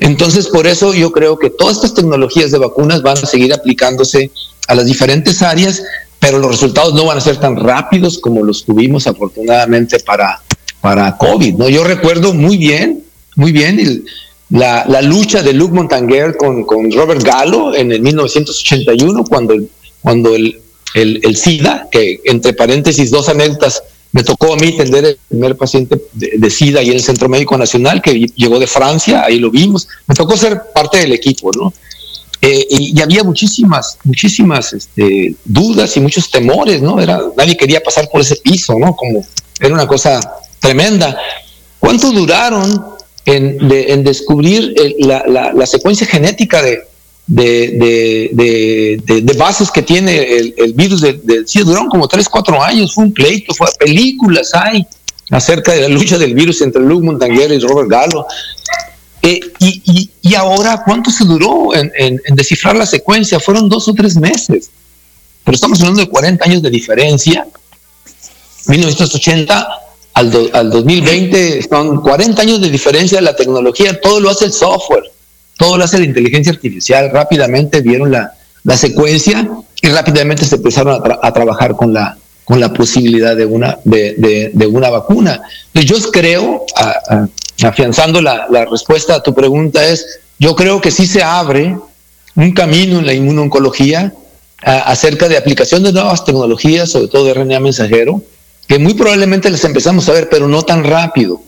Entonces, 0.00 0.46
por 0.48 0.66
eso 0.66 0.94
yo 0.94 1.10
creo 1.12 1.38
que 1.38 1.50
todas 1.50 1.76
estas 1.76 1.94
tecnologías 1.94 2.50
de 2.50 2.58
vacunas 2.58 3.02
van 3.02 3.18
a 3.18 3.26
seguir 3.26 3.52
aplicándose 3.52 4.30
a 4.68 4.74
las 4.74 4.86
diferentes 4.86 5.42
áreas, 5.42 5.82
pero 6.18 6.38
los 6.38 6.52
resultados 6.52 6.94
no 6.94 7.04
van 7.04 7.18
a 7.18 7.20
ser 7.20 7.38
tan 7.38 7.56
rápidos 7.56 8.18
como 8.18 8.44
los 8.44 8.64
tuvimos 8.64 9.06
afortunadamente 9.06 9.98
para, 10.00 10.40
para 10.80 11.16
COVID. 11.16 11.54
¿no? 11.54 11.68
Yo 11.68 11.84
recuerdo 11.84 12.34
muy 12.34 12.56
bien 12.56 13.04
muy 13.38 13.52
bien. 13.52 14.04
la, 14.50 14.84
la, 14.88 15.00
lucha 15.00 15.42
de 15.42 15.52
Luc 15.52 15.72
Montaguer 15.72 16.36
con, 16.36 16.64
con, 16.64 16.90
Robert 16.90 17.22
Gallo 17.22 17.74
en 17.74 17.92
el 17.92 18.02
1981, 18.02 19.24
cuando, 19.24 19.54
cuando 20.02 20.34
el, 20.34 20.60
el, 20.94 21.20
el, 21.22 21.36
SIDA, 21.36 21.88
que 21.90 22.20
entre 22.24 22.52
paréntesis, 22.52 23.10
dos 23.10 23.28
anécdotas, 23.28 23.82
me 24.12 24.22
tocó 24.22 24.54
a 24.54 24.56
mí 24.56 24.74
atender 24.74 25.04
el 25.04 25.18
primer 25.28 25.56
paciente 25.56 26.00
de, 26.12 26.50
SIDA 26.50 26.82
y 26.82 26.88
en 26.88 26.94
el 26.94 27.02
Centro 27.02 27.28
Médico 27.28 27.58
Nacional, 27.58 28.00
que 28.00 28.26
llegó 28.34 28.58
de 28.58 28.66
Francia, 28.66 29.24
ahí 29.24 29.38
lo 29.38 29.50
vimos. 29.50 29.88
Me 30.06 30.14
tocó 30.14 30.36
ser 30.36 30.62
parte 30.74 30.98
del 30.98 31.12
equipo, 31.12 31.50
¿no? 31.52 31.72
Eh, 32.40 32.66
y, 32.70 33.00
había 33.00 33.24
muchísimas, 33.24 33.98
muchísimas 34.04 34.72
este, 34.72 35.34
dudas 35.44 35.96
y 35.96 36.00
muchos 36.00 36.30
temores, 36.30 36.80
¿no? 36.80 37.00
Era, 37.00 37.20
nadie 37.36 37.56
quería 37.56 37.82
pasar 37.82 38.08
por 38.08 38.20
ese 38.20 38.36
piso, 38.36 38.78
¿no? 38.78 38.94
Como 38.94 39.26
era 39.60 39.74
una 39.74 39.86
cosa 39.86 40.20
tremenda. 40.60 41.16
¿Cuánto 41.78 42.10
duraron 42.10 42.96
en, 43.24 43.68
de, 43.68 43.92
en 43.92 44.04
descubrir 44.04 44.74
la, 44.98 45.66
secuencia 45.66 46.06
genética 46.06 46.62
de, 46.62 46.82
de, 47.28 48.98
de, 49.04 49.20
de 49.20 49.32
bases 49.34 49.70
que 49.70 49.82
tiene 49.82 50.22
el, 50.22 50.54
el 50.56 50.72
virus 50.72 51.02
del 51.02 51.20
de, 51.24 51.46
sí, 51.46 51.60
duraron 51.60 51.88
como 51.88 52.08
3, 52.08 52.26
4 52.28 52.62
años, 52.62 52.94
fue 52.94 53.04
un 53.04 53.12
pleito, 53.12 53.54
fue 53.54 53.68
películas 53.78 54.54
hay 54.54 54.86
acerca 55.30 55.72
de 55.72 55.82
la 55.82 55.88
lucha 55.88 56.16
del 56.16 56.34
virus 56.34 56.62
entre 56.62 56.82
Luke 56.82 57.04
Montaguer 57.04 57.52
y 57.52 57.58
Robert 57.58 57.90
Gallo. 57.90 58.26
Eh, 59.20 59.40
y, 59.58 59.82
y, 59.84 60.10
y, 60.22 60.34
ahora, 60.34 60.82
¿cuánto 60.84 61.10
se 61.10 61.24
duró 61.24 61.74
en, 61.74 61.92
en, 61.96 62.20
en, 62.24 62.34
descifrar 62.34 62.76
la 62.76 62.86
secuencia? 62.86 63.38
Fueron 63.38 63.68
dos 63.68 63.88
o 63.88 63.94
tres 63.94 64.16
meses. 64.16 64.70
Pero 65.44 65.54
estamos 65.54 65.80
hablando 65.80 66.00
de 66.00 66.08
40 66.08 66.44
años 66.44 66.62
de 66.62 66.70
diferencia. 66.70 67.46
1980 68.68 69.68
al, 70.14 70.30
do, 70.30 70.48
al 70.52 70.70
2020 70.70 71.66
son 71.68 72.00
40 72.00 72.42
años 72.42 72.60
de 72.60 72.70
diferencia 72.70 73.18
de 73.18 73.24
la 73.24 73.36
tecnología. 73.36 74.00
Todo 74.00 74.20
lo 74.20 74.30
hace 74.30 74.46
el 74.46 74.52
software, 74.52 75.10
todo 75.58 75.76
lo 75.76 75.84
hace 75.84 75.98
la 75.98 76.06
inteligencia 76.06 76.52
artificial. 76.52 77.10
Rápidamente 77.12 77.82
vieron 77.82 78.10
la, 78.10 78.32
la 78.64 78.76
secuencia 78.78 79.46
y 79.82 79.88
rápidamente 79.88 80.44
se 80.44 80.56
empezaron 80.56 80.94
a, 80.94 81.02
tra 81.02 81.18
a 81.22 81.32
trabajar 81.32 81.74
con 81.76 81.92
la, 81.92 82.16
con 82.44 82.60
la 82.60 82.72
posibilidad 82.72 83.36
de 83.36 83.44
una, 83.44 83.78
de, 83.84 84.50
de, 84.54 84.66
una 84.66 84.88
vacuna. 84.88 85.42
Entonces 85.74 85.90
yo 85.90 86.10
creo, 86.10 86.64
afianzando 87.62 88.22
la, 88.22 88.46
la, 88.48 88.64
respuesta 88.64 89.16
a 89.16 89.22
tu 89.22 89.34
pregunta, 89.34 89.86
es, 89.86 90.20
yo 90.38 90.56
creo 90.56 90.80
que 90.80 90.90
sí 90.90 91.06
se 91.06 91.22
abre 91.22 91.76
un 92.36 92.52
camino 92.52 93.00
en 93.00 93.06
la 93.06 93.12
inmunoncología 93.12 94.14
acerca 94.62 95.28
de 95.28 95.36
aplicación 95.36 95.82
de 95.82 95.92
nuevas 95.92 96.24
tecnologías, 96.24 96.90
sobre 96.90 97.08
todo 97.08 97.24
de 97.24 97.34
RNA 97.34 97.60
mensajero, 97.60 98.22
que 98.66 98.78
muy 98.78 98.94
probablemente 98.94 99.50
les 99.50 99.64
empezamos 99.64 100.08
a 100.08 100.12
ver, 100.12 100.28
pero 100.28 100.46
no 100.46 100.62
tan 100.62 100.84
rápido, 100.84 101.40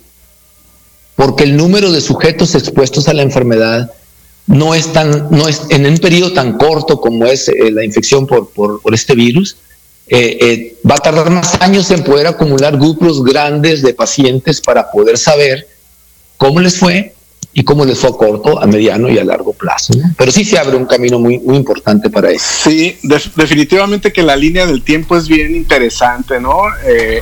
porque 1.17 1.45
el 1.45 1.57
número 1.57 1.93
de 1.93 2.01
sujetos 2.01 2.55
expuestos 2.55 3.09
a 3.09 3.15
la 3.15 3.23
enfermedad 3.23 3.93
no 4.51 4.75
es 4.75 4.93
tan, 4.93 5.29
no 5.31 5.47
es 5.47 5.63
en 5.71 5.87
un 5.87 5.99
periodo 5.99 6.33
tan 6.33 6.59
corto 6.59 7.01
como 7.01 7.25
es 7.25 7.49
eh, 7.49 7.71
la 7.71 7.85
infección 7.85 8.27
por, 8.27 8.51
por, 8.51 8.93
este 8.93 9.15
virus, 9.15 9.57
eh, 10.09 10.39
eh, 10.41 10.77
va 10.89 10.97
a 10.97 10.99
tardar 10.99 11.31
más 11.31 11.61
años 11.63 11.89
en 11.93 12.03
poder 12.03 12.27
acumular 12.27 12.77
grupos 12.77 13.23
grandes 13.23 13.81
de 13.81 13.95
pacientes 13.95 14.61
para 14.61 14.91
poder 14.91 15.19
saber 15.19 15.69
cómo 16.37 16.59
les 16.59 16.77
fue 16.77 17.15
y 17.53 17.63
cómo 17.63 17.85
les 17.85 18.01
fue 18.01 18.11
a 18.11 18.13
corto, 18.13 18.61
a 18.61 18.67
mediano 18.67 19.09
y 19.09 19.19
a 19.19 19.25
largo 19.25 19.53
plazo. 19.53 19.93
Pero 20.17 20.33
sí 20.33 20.45
se 20.45 20.59
abre 20.59 20.77
un 20.77 20.87
camino 20.87 21.21
muy, 21.21 21.39
muy 21.39 21.57
importante 21.57 22.11
para 22.11 22.31
eso. 22.31 22.45
Sí, 22.65 22.99
de 23.05 23.23
definitivamente 23.37 24.13
que 24.13 24.23
la 24.25 24.35
línea 24.35 24.67
del 24.67 24.83
tiempo 24.83 25.17
es 25.17 25.29
bien 25.29 25.55
interesante, 25.55 26.41
¿no? 26.41 26.63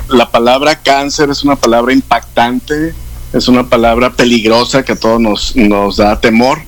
La 0.08 0.30
palabra 0.30 0.80
cáncer 0.82 1.28
es 1.28 1.44
una 1.44 1.56
palabra 1.56 1.92
impactante, 1.92 2.94
es 3.34 3.48
una 3.48 3.68
palabra 3.68 4.14
peligrosa 4.14 4.82
que 4.82 4.92
a 4.92 4.96
todos 4.96 5.20
nos, 5.20 5.56
nos 5.56 5.98
da 5.98 6.18
temor. 6.18 6.67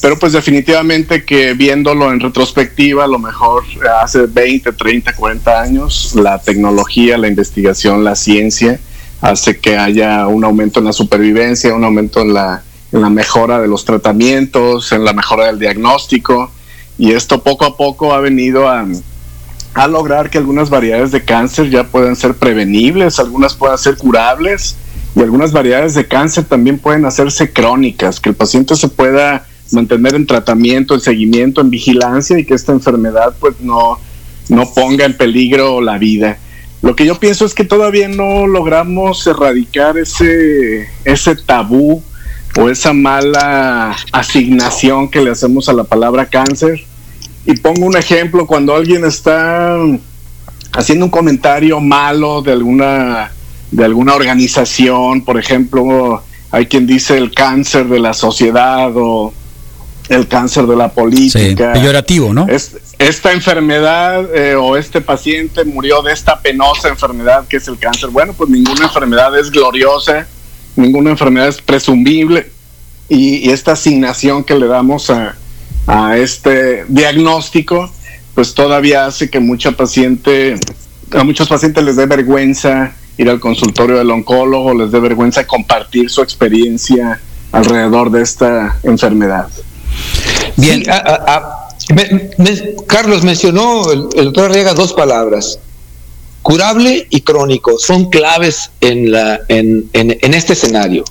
Pero 0.00 0.18
pues 0.18 0.32
definitivamente 0.32 1.24
que 1.24 1.54
viéndolo 1.54 2.12
en 2.12 2.20
retrospectiva, 2.20 3.04
a 3.04 3.08
lo 3.08 3.18
mejor 3.18 3.64
hace 4.00 4.26
20, 4.26 4.72
30, 4.72 5.12
40 5.12 5.60
años, 5.60 6.14
la 6.14 6.38
tecnología, 6.38 7.18
la 7.18 7.26
investigación, 7.26 8.04
la 8.04 8.14
ciencia 8.14 8.78
hace 9.20 9.58
que 9.58 9.76
haya 9.76 10.26
un 10.28 10.44
aumento 10.44 10.78
en 10.78 10.86
la 10.86 10.92
supervivencia, 10.92 11.74
un 11.74 11.82
aumento 11.82 12.20
en 12.20 12.32
la, 12.32 12.62
en 12.92 13.00
la 13.00 13.10
mejora 13.10 13.60
de 13.60 13.66
los 13.66 13.84
tratamientos, 13.84 14.92
en 14.92 15.04
la 15.04 15.12
mejora 15.12 15.46
del 15.46 15.58
diagnóstico. 15.58 16.52
Y 16.96 17.12
esto 17.12 17.42
poco 17.42 17.64
a 17.64 17.76
poco 17.76 18.12
ha 18.12 18.20
venido 18.20 18.68
a, 18.68 18.86
a 19.74 19.88
lograr 19.88 20.30
que 20.30 20.38
algunas 20.38 20.70
variedades 20.70 21.10
de 21.10 21.24
cáncer 21.24 21.70
ya 21.70 21.84
puedan 21.84 22.14
ser 22.14 22.34
prevenibles, 22.34 23.18
algunas 23.18 23.54
puedan 23.54 23.78
ser 23.78 23.96
curables 23.96 24.76
y 25.16 25.20
algunas 25.20 25.50
variedades 25.50 25.94
de 25.94 26.06
cáncer 26.06 26.44
también 26.44 26.78
pueden 26.78 27.04
hacerse 27.04 27.52
crónicas, 27.52 28.20
que 28.20 28.28
el 28.28 28.36
paciente 28.36 28.76
se 28.76 28.88
pueda 28.88 29.47
mantener 29.70 30.14
en 30.14 30.26
tratamiento, 30.26 30.94
en 30.94 31.00
seguimiento, 31.00 31.60
en 31.60 31.70
vigilancia 31.70 32.38
y 32.38 32.44
que 32.44 32.54
esta 32.54 32.72
enfermedad 32.72 33.34
pues 33.38 33.60
no, 33.60 33.98
no 34.48 34.72
ponga 34.72 35.04
en 35.04 35.16
peligro 35.16 35.80
la 35.80 35.98
vida. 35.98 36.38
Lo 36.80 36.94
que 36.94 37.04
yo 37.04 37.18
pienso 37.18 37.44
es 37.44 37.54
que 37.54 37.64
todavía 37.64 38.08
no 38.08 38.46
logramos 38.46 39.26
erradicar 39.26 39.98
ese, 39.98 40.88
ese 41.04 41.34
tabú 41.34 42.02
o 42.56 42.68
esa 42.68 42.92
mala 42.92 43.96
asignación 44.12 45.08
que 45.08 45.20
le 45.20 45.30
hacemos 45.30 45.68
a 45.68 45.72
la 45.72 45.84
palabra 45.84 46.26
cáncer. 46.26 46.84
Y 47.46 47.56
pongo 47.56 47.86
un 47.86 47.96
ejemplo, 47.96 48.46
cuando 48.46 48.74
alguien 48.74 49.04
está 49.04 49.76
haciendo 50.72 51.06
un 51.06 51.10
comentario 51.10 51.80
malo 51.80 52.42
de 52.42 52.52
alguna, 52.52 53.32
de 53.70 53.84
alguna 53.84 54.14
organización, 54.14 55.24
por 55.24 55.38
ejemplo, 55.38 56.22
hay 56.50 56.66
quien 56.66 56.86
dice 56.86 57.18
el 57.18 57.32
cáncer 57.34 57.86
de 57.88 57.98
la 57.98 58.14
sociedad 58.14 58.90
o 58.94 59.32
el 60.08 60.26
cáncer 60.26 60.66
de 60.66 60.76
la 60.76 60.88
política. 60.90 61.72
Sí, 61.72 61.78
peyorativo, 61.78 62.32
¿no? 62.32 62.46
Es, 62.48 62.76
esta 62.98 63.32
enfermedad 63.32 64.34
eh, 64.34 64.54
o 64.54 64.76
este 64.76 65.00
paciente 65.00 65.64
murió 65.64 66.02
de 66.02 66.12
esta 66.12 66.40
penosa 66.40 66.88
enfermedad 66.88 67.46
que 67.46 67.58
es 67.58 67.68
el 67.68 67.78
cáncer. 67.78 68.10
Bueno, 68.10 68.32
pues 68.32 68.50
ninguna 68.50 68.84
enfermedad 68.84 69.38
es 69.38 69.50
gloriosa, 69.50 70.26
ninguna 70.76 71.10
enfermedad 71.10 71.48
es 71.48 71.60
presumible 71.60 72.50
y, 73.08 73.48
y 73.48 73.50
esta 73.50 73.72
asignación 73.72 74.44
que 74.44 74.54
le 74.54 74.66
damos 74.66 75.10
a, 75.10 75.36
a, 75.86 76.16
este 76.16 76.84
diagnóstico, 76.88 77.90
pues 78.34 78.54
todavía 78.54 79.06
hace 79.06 79.30
que 79.30 79.40
mucha 79.40 79.72
paciente, 79.72 80.56
a 81.12 81.24
muchos 81.24 81.48
pacientes 81.48 81.84
les 81.84 81.96
dé 81.96 82.06
vergüenza 82.06 82.94
ir 83.18 83.28
al 83.28 83.40
consultorio 83.40 83.98
del 83.98 84.10
oncólogo, 84.10 84.72
les 84.74 84.92
dé 84.92 85.00
vergüenza 85.00 85.46
compartir 85.46 86.08
su 86.08 86.22
experiencia 86.22 87.20
alrededor 87.52 88.10
de 88.10 88.22
esta 88.22 88.78
enfermedad. 88.84 89.48
Bien, 90.56 90.84
sí, 90.84 90.90
a, 90.90 90.96
a, 90.96 91.68
me, 91.94 92.30
me, 92.38 92.74
Carlos 92.86 93.22
mencionó 93.22 93.90
el, 93.92 94.08
el 94.16 94.24
doctor 94.26 94.50
Arriaga 94.50 94.74
dos 94.74 94.92
palabras, 94.92 95.58
curable 96.42 97.06
y 97.10 97.20
crónico, 97.20 97.78
son 97.78 98.10
claves 98.10 98.70
en, 98.80 99.10
la, 99.12 99.40
en, 99.48 99.88
en, 99.92 100.18
en 100.20 100.34
este 100.34 100.54
escenario. 100.54 101.04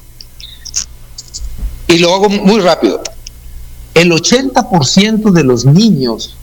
Y 1.88 2.00
lo 2.00 2.14
hago 2.14 2.30
muy 2.30 2.60
rápido. 2.60 3.02
El 3.94 4.12
80% 4.12 5.32
de 5.32 5.44
los 5.44 5.66
niños 5.66 6.36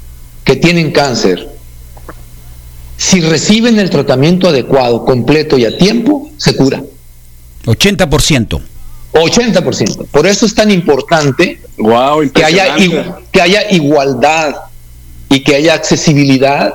que 0.45 0.57
tienen 0.57 0.91
cáncer, 0.91 1.51
si 2.97 3.21
reciben 3.21 3.79
el 3.79 3.91
tratamiento 3.91 4.49
adecuado, 4.49 5.05
completo 5.05 5.59
y 5.59 5.65
a 5.65 5.77
tiempo, 5.77 6.31
se 6.37 6.57
cura. 6.57 6.83
80%. 7.67 8.61
80%. 9.23 10.07
Por 10.09 10.27
eso 10.27 10.45
es 10.45 10.55
tan 10.55 10.71
importante 10.71 11.61
wow, 11.79 12.29
que, 12.33 12.45
haya, 12.45 12.77
que 13.31 13.41
haya 13.41 13.71
igualdad 13.71 14.55
y 15.29 15.43
que 15.43 15.57
haya 15.57 15.75
accesibilidad 15.75 16.75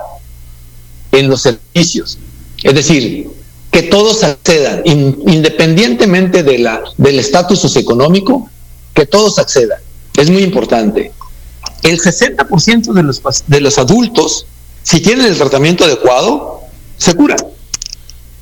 en 1.11 1.27
los 1.27 1.41
servicios. 1.41 2.17
Es 2.63 2.73
decir, 2.73 3.29
que 3.71 3.83
todos 3.83 4.23
accedan, 4.23 4.81
in, 4.85 5.21
independientemente 5.27 6.43
de 6.43 6.59
la, 6.59 6.81
del 6.97 7.19
estatus 7.19 7.59
socioeconómico, 7.59 8.49
que 8.93 9.05
todos 9.05 9.37
accedan. 9.37 9.79
Es 10.17 10.29
muy 10.29 10.43
importante. 10.43 11.11
El 11.83 11.99
60% 11.99 12.93
de 12.93 13.03
los, 13.03 13.21
de 13.47 13.61
los 13.61 13.77
adultos, 13.77 14.45
si 14.83 15.01
tienen 15.01 15.25
el 15.25 15.37
tratamiento 15.37 15.83
adecuado, 15.85 16.61
se 16.97 17.13
curan. 17.13 17.39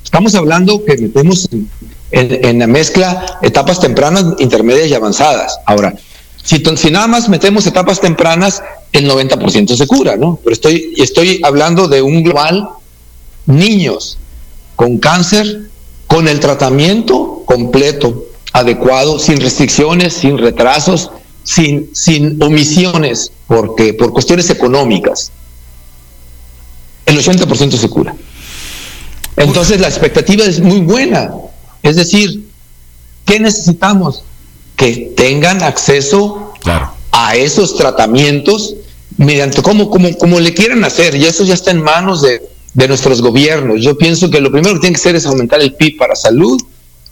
Estamos 0.03 0.33
hablando 0.35 0.83
que 0.85 0.97
metemos 0.97 1.47
en, 1.51 1.69
en, 2.11 2.59
la 2.59 2.67
mezcla 2.67 3.39
etapas 3.41 3.79
tempranas, 3.79 4.25
intermedias 4.39 4.87
y 4.87 4.93
avanzadas. 4.93 5.59
Ahora, 5.65 5.93
si, 6.43 6.63
si 6.75 6.91
nada 6.91 7.07
más 7.07 7.29
metemos 7.29 7.65
etapas 7.67 7.99
tempranas, 7.99 8.63
el 8.93 9.09
90% 9.09 9.75
se 9.75 9.87
cura, 9.87 10.15
¿no? 10.15 10.39
Pero 10.43 10.53
estoy, 10.53 10.93
estoy 10.97 11.41
hablando 11.43 11.87
de 11.87 12.01
un 12.01 12.23
global, 12.23 12.69
niños 13.45 14.17
con 14.75 14.99
cáncer, 14.99 15.69
con 16.07 16.27
el 16.27 16.39
tratamiento 16.39 17.43
completo, 17.45 18.25
adecuado, 18.53 19.19
sin 19.19 19.41
restricciones, 19.41 20.13
sin 20.13 20.37
retrasos, 20.37 21.11
sin, 21.43 21.89
sin 21.93 22.41
omisiones, 22.41 23.31
porque 23.47 23.93
por 23.93 24.13
cuestiones 24.13 24.49
económicas. 24.49 25.31
El 27.05 27.17
80% 27.17 27.77
se 27.77 27.89
cura. 27.89 28.15
Entonces 29.35 29.79
la 29.79 29.87
expectativa 29.87 30.43
es 30.45 30.59
muy 30.59 30.81
buena. 30.81 31.31
Es 31.83 31.95
decir, 31.95 32.45
¿qué 33.25 33.39
necesitamos? 33.39 34.23
que 34.75 35.11
tengan 35.17 35.63
acceso 35.63 36.53
Claro. 36.61 36.91
a 37.11 37.35
esos 37.35 37.75
tratamientos 37.77 38.75
mediante 39.17 39.63
como, 39.63 39.89
como, 39.89 40.15
como 40.17 40.39
le 40.39 40.53
quieran 40.53 40.83
hacer, 40.83 41.15
y 41.15 41.25
eso 41.25 41.43
ya 41.43 41.55
está 41.55 41.71
en 41.71 41.81
manos 41.81 42.21
de, 42.21 42.43
de 42.75 42.87
nuestros 42.87 43.23
gobiernos. 43.23 43.81
Yo 43.81 43.97
pienso 43.97 44.29
que 44.29 44.39
lo 44.39 44.51
primero 44.51 44.75
que 44.75 44.81
tiene 44.81 44.93
que 44.95 44.99
hacer 45.01 45.15
es 45.15 45.25
aumentar 45.25 45.59
el 45.61 45.73
PIB 45.73 45.97
para 45.97 46.15
salud, 46.15 46.61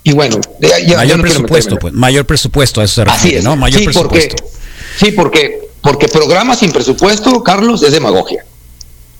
y 0.03 0.11
bueno, 0.13 0.39
ya- 0.61 0.77
ya- 0.79 0.97
mayor 0.97 1.17
no 1.17 1.23
presupuesto, 1.23 1.77
pues. 1.77 1.91
Mayor 1.95 2.25
presupuesto, 2.27 2.81
a 2.81 2.83
eso 2.83 2.95
se 2.95 3.01
Así 3.01 3.11
refiere, 3.13 3.37
es, 3.39 3.43
¿no? 3.43 3.55
Mayor 3.55 3.79
sí, 3.81 3.87
porque, 3.91 4.19
presupuesto. 4.27 4.43
sí, 5.03 5.11
porque, 5.13 5.59
porque 5.81 6.07
programa 6.07 6.55
sin 6.55 6.71
presupuesto, 6.71 7.41
Carlos, 7.41 7.81
es 7.81 7.91
demagogia. 7.93 8.45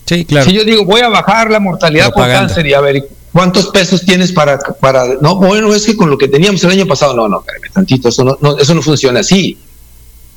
Sí, 0.06 0.24
claro. 0.24 0.46
Si 0.48 0.54
yo 0.56 0.64
digo, 0.64 0.86
voy 0.86 1.02
a 1.02 1.10
bajar 1.10 1.50
la 1.50 1.60
mortalidad 1.60 2.10
Propaganda. 2.14 2.42
por 2.42 2.48
cáncer 2.50 2.68
y 2.68 2.74
a 2.76 2.82
ver, 2.82 3.10
¿cuántos 3.36 3.68
pesos 3.68 4.06
tienes 4.06 4.32
para, 4.32 4.58
para... 4.58 5.16
No, 5.20 5.36
bueno, 5.36 5.74
es 5.76 5.86
que 5.86 5.98
con 5.98 6.10
lo 6.10 6.18
que 6.18 6.30
teníamos 6.30 6.64
el 6.64 6.72
año 6.72 6.88
pasado, 6.88 7.14
no, 7.14 7.28
no, 7.28 7.42
espérame 7.42 7.70
tantito, 7.74 8.08
eso 8.08 8.24
no, 8.24 8.38
no- 8.40 8.58
eso 8.58 8.74
no 8.74 8.82
funciona 8.82 9.20
así. 9.20 9.58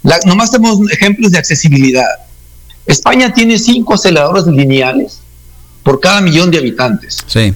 La- 0.02 0.18
nomás 0.26 0.50
tenemos 0.50 0.80
ejemplos 0.90 1.30
de 1.30 1.38
accesibilidad. 1.38 2.08
España 2.86 3.32
tiene 3.32 3.56
cinco 3.56 3.94
aceleradores 3.94 4.46
lineales 4.48 5.20
por 5.84 6.00
cada 6.00 6.20
millón 6.20 6.50
de 6.50 6.58
habitantes. 6.58 7.18
Sí. 7.28 7.54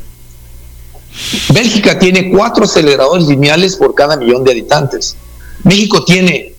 Bélgica 1.52 1.98
tiene 1.98 2.30
cuatro 2.30 2.62
aceleradores 2.64 3.26
lineales 3.26 3.74
por 3.74 3.96
cada 3.96 4.16
millón 4.16 4.44
de 4.44 4.52
habitantes. 4.52 5.16
México 5.64 6.04
tiene, 6.04 6.54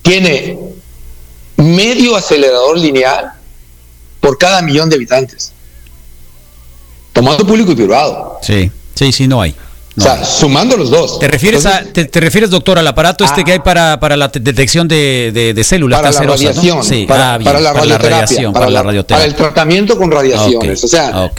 tiene 0.00 0.58
medio 1.58 2.16
acelerador 2.16 2.78
lineal 2.78 3.32
por 4.20 4.38
cada 4.38 4.62
millón 4.62 4.88
de 4.88 4.96
habitantes. 4.96 5.52
Tomando 7.12 7.46
público 7.46 7.72
y 7.72 7.74
privado. 7.74 8.38
Sí. 8.42 8.70
Sí, 8.94 9.12
sí, 9.12 9.26
no 9.28 9.40
hay. 9.42 9.54
No 9.94 10.04
o 10.04 10.06
sea, 10.06 10.24
sumando 10.24 10.76
los 10.78 10.90
dos. 10.90 11.18
¿Te 11.18 11.28
refieres, 11.28 11.66
a, 11.66 11.82
te, 11.84 12.06
te 12.06 12.20
refieres, 12.20 12.48
doctor, 12.48 12.78
al 12.78 12.86
aparato 12.86 13.24
este 13.24 13.42
Ah. 13.42 13.44
que 13.44 13.52
hay 13.52 13.58
para, 13.58 14.00
para 14.00 14.16
la 14.16 14.30
te- 14.32 14.40
detección 14.40 14.88
de, 14.88 15.30
de, 15.34 15.52
de 15.52 15.64
células 15.64 16.00
para 16.00 16.12
la 16.12 16.20
radiación, 16.22 16.82
Sí, 16.82 17.04
para, 17.06 17.34
ah, 17.34 17.38
bien, 17.38 17.44
para 17.44 17.60
la 17.60 17.72
radioterapia, 17.74 18.08
radiación, 18.10 18.52
para, 18.54 18.64
para 18.64 18.70
la 18.72 18.78
la- 18.78 18.82
radioterapia. 18.86 19.16
para 19.16 19.24
el 19.30 19.34
tratamiento 19.34 19.98
con 19.98 20.10
radiaciones. 20.10 20.82
O 20.84 20.88
sea. 20.88 21.30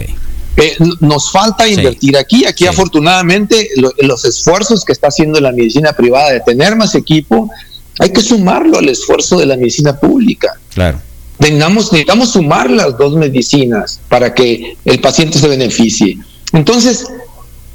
Eh, 0.56 0.78
nos 1.00 1.32
falta 1.32 1.68
invertir 1.68 2.16
aquí. 2.16 2.46
Aquí, 2.46 2.66
Sí. 2.66 2.68
afortunadamente, 2.70 3.70
lo- 3.78 3.92
los 4.02 4.24
esfuerzos 4.24 4.86
que 4.86 4.92
está 4.92 5.08
haciendo 5.08 5.40
la 5.40 5.52
medicina 5.52 5.94
privada 5.94 6.30
de 6.32 6.42
tener 6.42 6.76
más 6.76 6.94
equipo, 6.94 7.50
hay 7.98 8.12
que 8.12 8.22
sumarlo 8.22 8.78
al 8.78 8.88
esfuerzo 8.88 9.40
de 9.40 9.48
la 9.48 9.58
medicina 9.58 10.00
pública. 10.00 10.54
Claro. 10.76 11.00
Tengamos, 11.39 11.91
necesitamos 11.91 12.32
sumar 12.32 12.69
las 12.69 12.98
dos 12.98 13.15
medicinas 13.15 14.00
para 14.08 14.34
que 14.34 14.78
el 14.86 15.00
paciente 15.02 15.39
se 15.39 15.48
beneficie. 15.48 16.17
Entonces, 16.54 17.06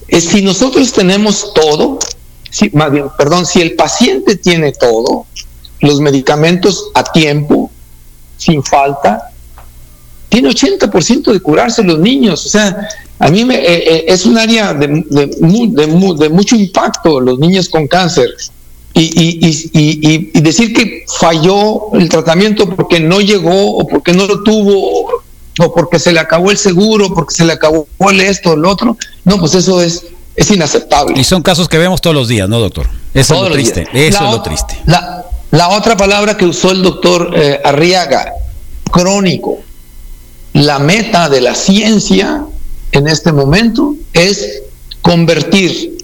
si 0.08 0.42
nosotros 0.42 0.92
tenemos 0.92 1.52
todo, 1.54 1.98
si, 2.50 2.70
perdón, 2.70 3.46
si 3.46 3.60
el 3.60 3.74
paciente 3.74 4.36
tiene 4.36 4.72
todo, 4.72 5.26
los 5.80 6.00
medicamentos 6.00 6.90
a 6.94 7.04
tiempo, 7.04 7.70
sin 8.36 8.62
falta, 8.62 9.30
tiene 10.28 10.50
80% 10.50 11.32
de 11.32 11.40
curarse 11.40 11.82
los 11.82 11.98
niños. 11.98 12.46
O 12.46 12.48
sea, 12.48 12.88
a 13.18 13.28
mí 13.28 13.44
me, 13.44 13.56
eh, 13.56 13.96
eh, 13.96 14.04
es 14.08 14.26
un 14.26 14.38
área 14.38 14.74
de, 14.74 14.86
de 14.88 16.28
mucho 16.30 16.56
impacto 16.56 17.20
los 17.20 17.38
niños 17.38 17.68
con 17.68 17.86
cáncer. 17.86 18.30
Y, 18.94 19.00
y- 19.00 19.70
y- 19.72 20.30
y- 20.34 20.40
decir 20.40 20.72
que 20.72 21.04
falló 21.20 21.92
el 21.94 22.08
tratamiento 22.08 22.68
porque 22.68 22.98
no 22.98 23.20
llegó 23.20 23.76
o 23.76 23.86
porque 23.86 24.12
no 24.12 24.26
lo 24.26 24.42
tuvo 24.42 25.08
o 25.60 25.74
porque 25.74 25.98
se 25.98 26.12
le 26.12 26.20
acabó 26.20 26.50
el 26.50 26.56
seguro, 26.58 27.12
porque 27.14 27.34
se 27.34 27.44
le 27.44 27.52
acabó 27.52 27.86
el 28.10 28.20
esto 28.20 28.50
o 28.50 28.54
el 28.54 28.64
otro, 28.64 28.96
no, 29.24 29.38
pues 29.38 29.54
eso 29.54 29.80
es, 29.82 30.04
es 30.36 30.50
inaceptable. 30.50 31.20
Y 31.20 31.24
son 31.24 31.42
casos 31.42 31.68
que 31.68 31.78
vemos 31.78 32.00
todos 32.00 32.14
los 32.16 32.28
días, 32.28 32.48
¿no, 32.48 32.58
doctor? 32.60 32.88
Eso 33.14 33.34
Todos 33.34 33.46
es 33.46 33.50
lo 33.50 33.54
triste. 33.54 33.88
Eso 33.92 34.22
La 34.22 34.28
es 34.30 34.34
lo 34.36 34.42
triste. 34.42 34.78
La, 34.86 35.24
la 35.50 35.68
otra 35.70 35.96
palabra 35.96 36.36
que 36.36 36.44
usó 36.46 36.70
el 36.72 36.82
doctor 36.82 37.32
eh, 37.36 37.60
Arriaga, 37.64 38.32
crónico. 38.90 39.58
La 40.54 40.78
meta 40.78 41.28
de 41.28 41.40
la 41.40 41.54
ciencia 41.54 42.44
en 42.92 43.06
este 43.06 43.32
momento 43.32 43.94
es 44.12 44.62
convertir 45.02 45.97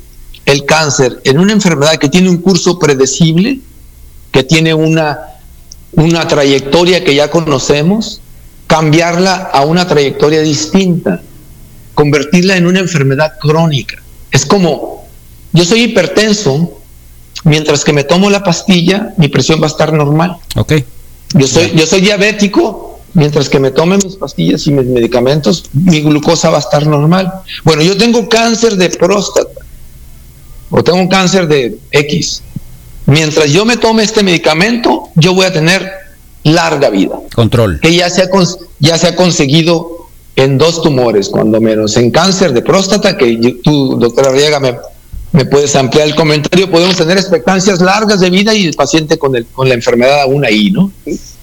el 0.55 0.65
cáncer 0.65 1.21
en 1.25 1.39
una 1.39 1.53
enfermedad 1.53 1.97
que 1.97 2.09
tiene 2.09 2.31
un 2.31 2.39
curso 2.39 2.79
predecible, 2.79 3.61
que 4.31 4.45
tiene 4.45 4.73
una, 4.73 5.19
una 5.93 6.27
trayectoria 6.27 7.05
que 7.05 7.15
ya 7.15 7.31
conocemos, 7.31 8.21
cambiarla 8.67 9.35
a 9.35 9.65
una 9.65 9.87
trayectoria 9.87 10.41
distinta, 10.41 11.21
convertirla 11.95 12.57
en 12.57 12.67
una 12.67 12.81
enfermedad 12.81 13.33
crónica. 13.41 14.03
Es 14.31 14.47
como, 14.47 15.07
yo 15.53 15.65
soy 15.65 15.83
hipertenso, 15.83 16.81
mientras 17.45 17.85
que 17.85 17.93
me 17.93 18.05
tomo 18.05 18.31
la 18.31 18.43
pastilla, 18.43 19.13
mi 19.19 19.29
presión 19.29 19.61
va 19.61 19.67
a 19.67 19.71
estar 19.71 19.93
normal. 19.93 20.37
Ok. 20.57 20.73
Yo 21.35 21.47
soy, 21.47 21.73
yo 21.75 21.87
soy 21.87 22.01
diabético, 22.01 23.01
mientras 23.13 23.49
que 23.49 23.59
me 23.59 23.73
tome 23.73 23.97
mis 23.97 24.17
pastillas 24.17 24.67
y 24.67 24.73
mis 24.73 24.87
medicamentos, 24.87 25.65
mi 25.73 26.01
glucosa 26.01 26.51
va 26.51 26.59
a 26.59 26.61
estar 26.61 26.87
normal. 26.87 27.33
Bueno, 27.65 27.83
yo 27.83 27.97
tengo 27.97 28.29
cáncer 28.29 28.77
de 28.77 28.91
próstata 28.91 29.64
o 30.71 30.83
tengo 30.83 30.99
un 30.99 31.09
cáncer 31.09 31.47
de 31.49 31.79
X. 31.91 32.43
Mientras 33.07 33.51
yo 33.51 33.65
me 33.65 33.77
tome 33.77 34.03
este 34.03 34.23
medicamento, 34.23 35.09
yo 35.15 35.35
voy 35.35 35.47
a 35.47 35.53
tener 35.53 35.91
larga 36.43 36.91
vida, 36.91 37.19
Control. 37.35 37.81
que 37.81 37.95
ya 37.95 38.09
se 38.11 38.23
ha, 38.23 38.31
cons- 38.31 38.59
ya 38.79 38.97
se 38.99 39.09
ha 39.09 39.17
conseguido 39.17 40.09
en 40.37 40.59
dos 40.59 40.83
tumores, 40.83 41.29
cuando 41.29 41.61
menos, 41.61 41.97
en 41.97 42.11
cáncer 42.11 42.53
de 42.53 42.63
próstata, 42.63 43.17
que 43.17 43.39
yo- 43.39 43.61
tú, 43.63 43.97
doctora 43.99 44.31
Riega, 44.33 44.59
me, 44.61 44.77
me 45.33 45.45
puedes 45.45 45.75
ampliar 45.77 46.07
el 46.09 46.15
comentario, 46.15 46.71
podemos 46.71 46.97
tener 46.97 47.17
expectancias 47.19 47.81
largas 47.81 48.21
de 48.21 48.31
vida 48.31 48.55
y 48.55 48.67
el 48.67 48.75
paciente 48.75 49.19
con, 49.19 49.37
el, 49.37 49.47
con 49.47 49.69
la 49.69 49.75
enfermedad 49.75 50.23
aún 50.23 50.45
ahí, 50.45 50.71
¿no? 50.71 50.91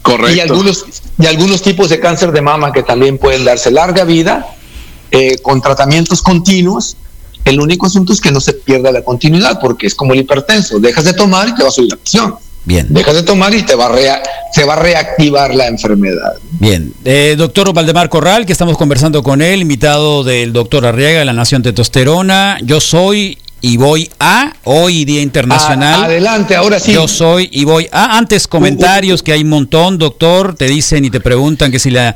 Correcto. 0.02 0.36
Y 0.36 0.40
algunos, 0.40 0.84
y 1.18 1.26
algunos 1.26 1.62
tipos 1.62 1.88
de 1.88 2.00
cáncer 2.00 2.32
de 2.32 2.42
mama 2.42 2.72
que 2.72 2.82
también 2.82 3.18
pueden 3.18 3.44
darse 3.44 3.70
larga 3.70 4.04
vida 4.04 4.46
eh, 5.10 5.36
con 5.42 5.60
tratamientos 5.62 6.22
continuos. 6.22 6.96
El 7.44 7.60
único 7.60 7.86
asunto 7.86 8.12
es 8.12 8.20
que 8.20 8.30
no 8.30 8.40
se 8.40 8.52
pierda 8.52 8.92
la 8.92 9.02
continuidad, 9.02 9.58
porque 9.60 9.86
es 9.86 9.94
como 9.94 10.12
el 10.14 10.20
hipertenso. 10.20 10.78
Dejas 10.78 11.04
de 11.04 11.12
tomar 11.12 11.48
y 11.48 11.54
te 11.54 11.62
va 11.62 11.68
a 11.68 11.72
subir 11.72 11.90
la 11.90 11.96
presión. 11.96 12.34
Bien. 12.64 12.86
Dejas 12.90 13.16
de 13.16 13.22
tomar 13.24 13.52
y 13.52 13.62
te 13.62 13.74
va 13.74 13.86
a 13.86 13.88
rea- 13.88 14.22
se 14.52 14.64
va 14.64 14.74
a 14.74 14.76
reactivar 14.76 15.52
la 15.52 15.66
enfermedad. 15.66 16.34
Bien, 16.60 16.94
eh, 17.04 17.34
doctor 17.36 17.72
Valdemar 17.74 18.08
Corral, 18.08 18.46
que 18.46 18.52
estamos 18.52 18.76
conversando 18.78 19.24
con 19.24 19.42
él, 19.42 19.60
invitado 19.62 20.22
del 20.22 20.52
doctor 20.52 20.86
Arriaga 20.86 21.18
de 21.18 21.24
la 21.24 21.32
Nación 21.32 21.62
Testosterona. 21.64 22.58
Yo 22.62 22.80
soy 22.80 23.38
y 23.62 23.76
voy 23.76 24.10
a, 24.18 24.52
hoy 24.64 25.04
Día 25.04 25.22
Internacional. 25.22 26.02
A- 26.02 26.04
adelante, 26.06 26.54
ahora 26.56 26.78
sí. 26.80 26.92
Yo 26.92 27.08
soy 27.08 27.48
y 27.52 27.64
voy 27.64 27.88
a. 27.92 28.18
Antes 28.18 28.46
comentarios 28.48 29.22
que 29.22 29.32
hay 29.32 29.42
un 29.42 29.48
montón, 29.48 29.98
doctor, 29.98 30.54
te 30.54 30.66
dicen 30.66 31.04
y 31.04 31.10
te 31.10 31.20
preguntan 31.20 31.70
que 31.70 31.78
si 31.78 31.90
la 31.90 32.14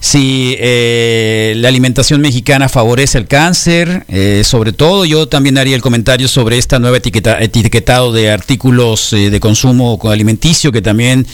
si 0.00 0.56
eh, 0.58 1.54
la 1.58 1.68
alimentación 1.68 2.20
mexicana 2.20 2.68
favorece 2.68 3.18
el 3.18 3.28
cáncer, 3.28 4.04
eh, 4.08 4.42
sobre 4.44 4.72
todo 4.72 5.04
yo 5.04 5.28
también 5.28 5.56
haría 5.58 5.76
el 5.76 5.80
comentario 5.80 6.26
sobre 6.26 6.58
esta 6.58 6.80
nueva 6.80 6.96
etiqueta, 6.96 7.40
etiquetado 7.40 8.10
de 8.10 8.28
artículos 8.32 9.12
eh, 9.12 9.30
de 9.30 9.38
consumo 9.38 10.00
alimenticio 10.10 10.72
que 10.72 10.82
también 10.82 11.24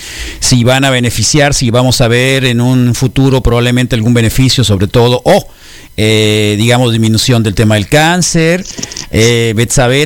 si 0.40 0.64
van 0.64 0.84
a 0.84 0.90
beneficiar, 0.90 1.54
si 1.54 1.70
vamos 1.70 2.02
a 2.02 2.08
ver 2.08 2.44
en 2.44 2.60
un 2.60 2.94
futuro 2.94 3.42
probablemente 3.42 3.96
algún 3.96 4.12
beneficio 4.12 4.62
sobre 4.64 4.86
todo 4.86 5.22
o 5.24 5.48
eh, 6.00 6.54
digamos, 6.58 6.92
disminución 6.92 7.42
del 7.42 7.54
tema 7.54 7.74
del 7.74 7.88
cáncer. 7.88 8.64
Eh, 9.10 9.54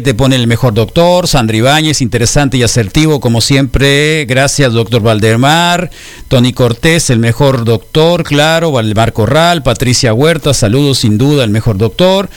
te 0.03 0.15
pone 0.15 0.37
el 0.37 0.47
mejor 0.47 0.75
doctor. 0.75 1.27
Sandra 1.27 1.57
Ibáñez, 1.57 2.01
interesante 2.01 2.57
y 2.57 2.63
asertivo, 2.63 3.21
como 3.21 3.41
siempre. 3.41 4.25
Gracias, 4.27 4.73
doctor 4.73 5.03
Valdemar. 5.03 5.91
Tony 6.29 6.53
Cortés, 6.53 7.11
el 7.11 7.19
mejor 7.19 7.65
doctor, 7.65 8.23
claro. 8.25 8.73
Valdemar 8.73 9.13
Corral. 9.13 9.63
Patricia 9.63 10.15
Huerta, 10.15 10.55
saludos, 10.55 10.99
sin 10.99 11.19
duda, 11.19 11.45
el 11.45 11.51
mejor 11.51 11.79
doctor. 11.79 12.29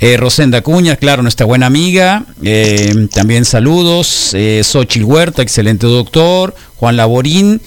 Eh, 0.00 0.16
Rosenda 0.16 0.62
Cuña, 0.62 0.96
claro, 0.96 1.22
nuestra 1.22 1.46
buena 1.46 1.66
amiga. 1.66 2.24
Eh, 2.42 3.08
también 3.12 3.44
saludos. 3.44 4.30
Eh, 4.34 4.62
Xochitl 4.64 5.04
Huerta, 5.04 5.42
excelente 5.42 5.86
doctor. 5.86 6.54
Juan 6.76 6.96
Laborín. 6.96 7.60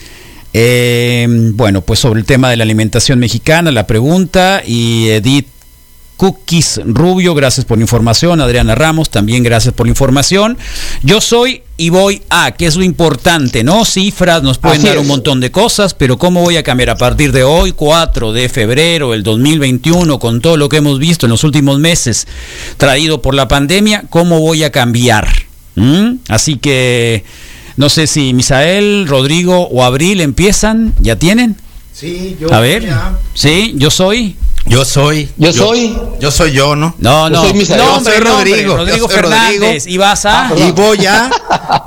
Eh, 0.58 1.28
bueno, 1.54 1.82
pues 1.82 2.00
sobre 2.00 2.22
el 2.22 2.26
tema 2.26 2.50
de 2.50 2.56
la 2.56 2.64
alimentación 2.64 3.20
mexicana, 3.20 3.74
la 3.74 3.88
pregunta, 3.88 4.62
y 4.66 5.10
Edith 5.10 5.48
Cookies 6.18 6.80
Rubio, 6.86 7.34
gracias 7.36 7.66
por 7.66 7.78
la 7.78 7.84
información. 7.84 8.40
Adriana 8.42 8.74
Ramos, 8.76 9.10
también 9.10 9.44
gracias 9.44 9.74
por 9.74 9.86
la 9.86 9.90
información. 9.92 10.58
Yo 11.04 11.20
soy 11.22 11.64
y 11.78 11.90
voy 11.90 12.22
a, 12.30 12.52
que 12.52 12.66
es 12.68 12.76
lo 12.78 12.84
importante, 12.84 13.64
¿no? 13.66 13.84
Cifras 13.84 14.42
nos 14.42 14.58
pueden 14.58 14.78
Así 14.80 14.88
dar 14.88 14.96
es. 14.96 15.02
un 15.02 15.08
montón 15.08 15.42
de 15.42 15.52
cosas, 15.52 15.94
pero 15.94 16.18
¿cómo 16.18 16.42
voy 16.42 16.56
a 16.58 16.64
cambiar 16.64 16.92
a 16.92 16.98
partir 16.98 17.32
de 17.34 17.44
hoy, 17.44 17.74
4 17.74 18.32
de 18.32 18.48
febrero 18.48 19.12
del 19.12 19.24
2021, 19.24 20.18
con 20.20 20.40
todo 20.40 20.56
lo 20.56 20.70
que 20.70 20.78
hemos 20.78 21.00
visto 21.00 21.26
en 21.26 21.32
los 21.32 21.44
últimos 21.44 21.80
meses 21.80 22.28
traído 22.78 23.22
por 23.22 23.36
la 23.36 23.48
pandemia? 23.50 24.06
¿Cómo 24.10 24.40
voy 24.40 24.64
a 24.64 24.72
cambiar? 24.72 25.28
¿Mm? 25.76 26.20
Así 26.30 26.56
que 26.56 27.26
no 27.76 27.90
sé 27.90 28.08
si 28.08 28.34
Misael, 28.34 29.06
Rodrigo 29.08 29.68
o 29.68 29.84
Abril 29.84 30.22
empiezan, 30.22 30.94
¿ya 31.02 31.18
tienen? 31.18 31.58
Sí, 31.92 32.38
yo 32.40 32.54
A 32.54 32.62
ver, 32.62 32.86
ya- 32.86 33.18
sí, 33.34 33.74
yo 33.76 33.90
soy. 33.92 34.38
Yo 34.66 34.84
soy. 34.84 35.30
Yo 35.38 35.54
soy. 35.54 35.96
Yo 36.20 36.32
soy 36.32 36.52
yo, 36.52 36.76
¿no? 36.76 36.96
No, 36.98 37.28
Yo 37.28 37.36
no. 37.36 37.42
soy 37.44 37.54
Misael. 37.54 37.80
no, 37.82 37.98
Yo 38.00 38.04
soy 38.04 38.20
no, 38.24 38.38
Rodrigo. 38.38 38.78
Rodrigo 38.78 38.98
Yo 38.98 39.08
soy 39.08 39.16
Fernández. 39.16 39.60
Rodrigo. 39.62 39.84
Y 39.88 39.98
vas 39.98 40.26
a. 40.26 40.52
Y 40.58 40.72
voy 40.72 41.06
a 41.06 41.30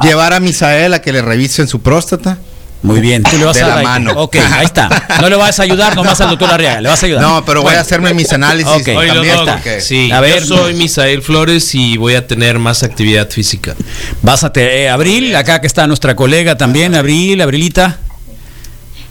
llevar 0.03 0.33
a 0.33 0.41
Misael 0.41 0.95
a 0.95 1.03
que 1.03 1.13
le 1.13 1.23
revisen 1.23 1.67
su 1.69 1.81
próstata. 1.81 2.39
Muy 2.81 3.01
bien, 3.01 3.25
tú 3.25 3.37
le 3.37 3.45
vas 3.45 3.57
De 3.57 3.63
a 3.65 3.69
la 3.75 3.83
mano. 3.83 4.13
Ok, 4.17 4.37
ahí 4.37 4.65
está. 4.65 4.89
No 5.21 5.29
le 5.29 5.35
vas 5.35 5.59
a 5.59 5.65
ayudar 5.65 5.97
nomás 5.97 6.21
al 6.21 6.31
doctor 6.31 6.49
Arriaga, 6.53 6.81
le 6.81 6.89
vas 6.89 7.03
a 7.03 7.07
ayudar. 7.07 7.23
No, 7.23 7.45
pero 7.45 7.59
voy 7.61 7.65
Bueno, 7.71 7.79
a 7.81 7.83
hacerme 7.83 8.15
mis 8.15 8.33
análisis 8.33 8.71
Ok. 8.73 8.89
Oye, 8.97 9.09
también. 9.09 9.37
Porque- 9.45 9.81
sí, 9.81 10.13
A 10.13 10.21
ver. 10.21 10.45
yo 10.45 10.57
soy 10.57 10.75
Misael 10.75 11.21
Flores 11.23 11.75
y 11.75 11.97
voy 11.97 12.15
a 12.15 12.25
tener 12.29 12.61
más 12.61 12.85
actividad 12.85 13.29
física. 13.31 13.75
Vas 14.23 14.45
a 14.45 14.53
eh, 14.55 14.89
Abril, 14.89 15.35
acá 15.35 15.61
que 15.61 15.67
está 15.67 15.89
nuestra 15.89 16.15
colega 16.15 16.57
también, 16.57 16.95
Abril, 16.95 17.41
Abrilita. 17.43 17.99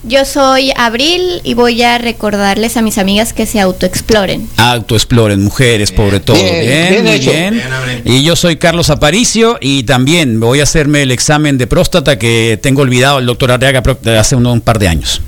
Yo 0.08 0.24
soy 0.24 0.72
Abril 0.78 1.42
y 1.44 1.54
voy 1.54 1.82
a 1.84 1.98
recordarles 1.98 2.78
a 2.78 2.82
mis 2.82 2.98
amigas 2.98 3.34
que 3.34 3.46
se 3.46 3.60
autoexploren. 3.60 4.48
Autoexploren, 4.56 5.44
mujeres, 5.44 5.92
pobre 5.92 6.22
todo. 6.22 6.38
Bien, 6.38 6.62
Bien, 6.66 6.90
bien 6.92 7.04
muy 7.04 7.14
hecho. 7.14 7.32
bien. 7.32 7.54
Bien, 7.56 7.74
Abril. 7.74 8.02
Y 8.06 8.24
yo 8.24 8.38
soy 8.38 8.56
Carlos 8.56 8.90
Aparicio 8.90 9.58
y 9.60 9.84
también 9.84 10.40
voy 10.40 10.62
a 10.62 10.64
hacerme 10.64 11.02
el 11.02 11.12
examen 11.12 11.58
de 11.58 11.68
próstata 11.68 12.18
que 12.18 12.58
tengo 12.62 12.84
olvidado 12.84 13.20
el 13.20 13.26
doctor 13.26 13.52
Arriaga 13.52 13.84
hace 14.18 14.38
un, 14.38 14.46
un 14.46 14.62
par 14.62 14.80
de 14.80 14.88
años. 14.88 15.22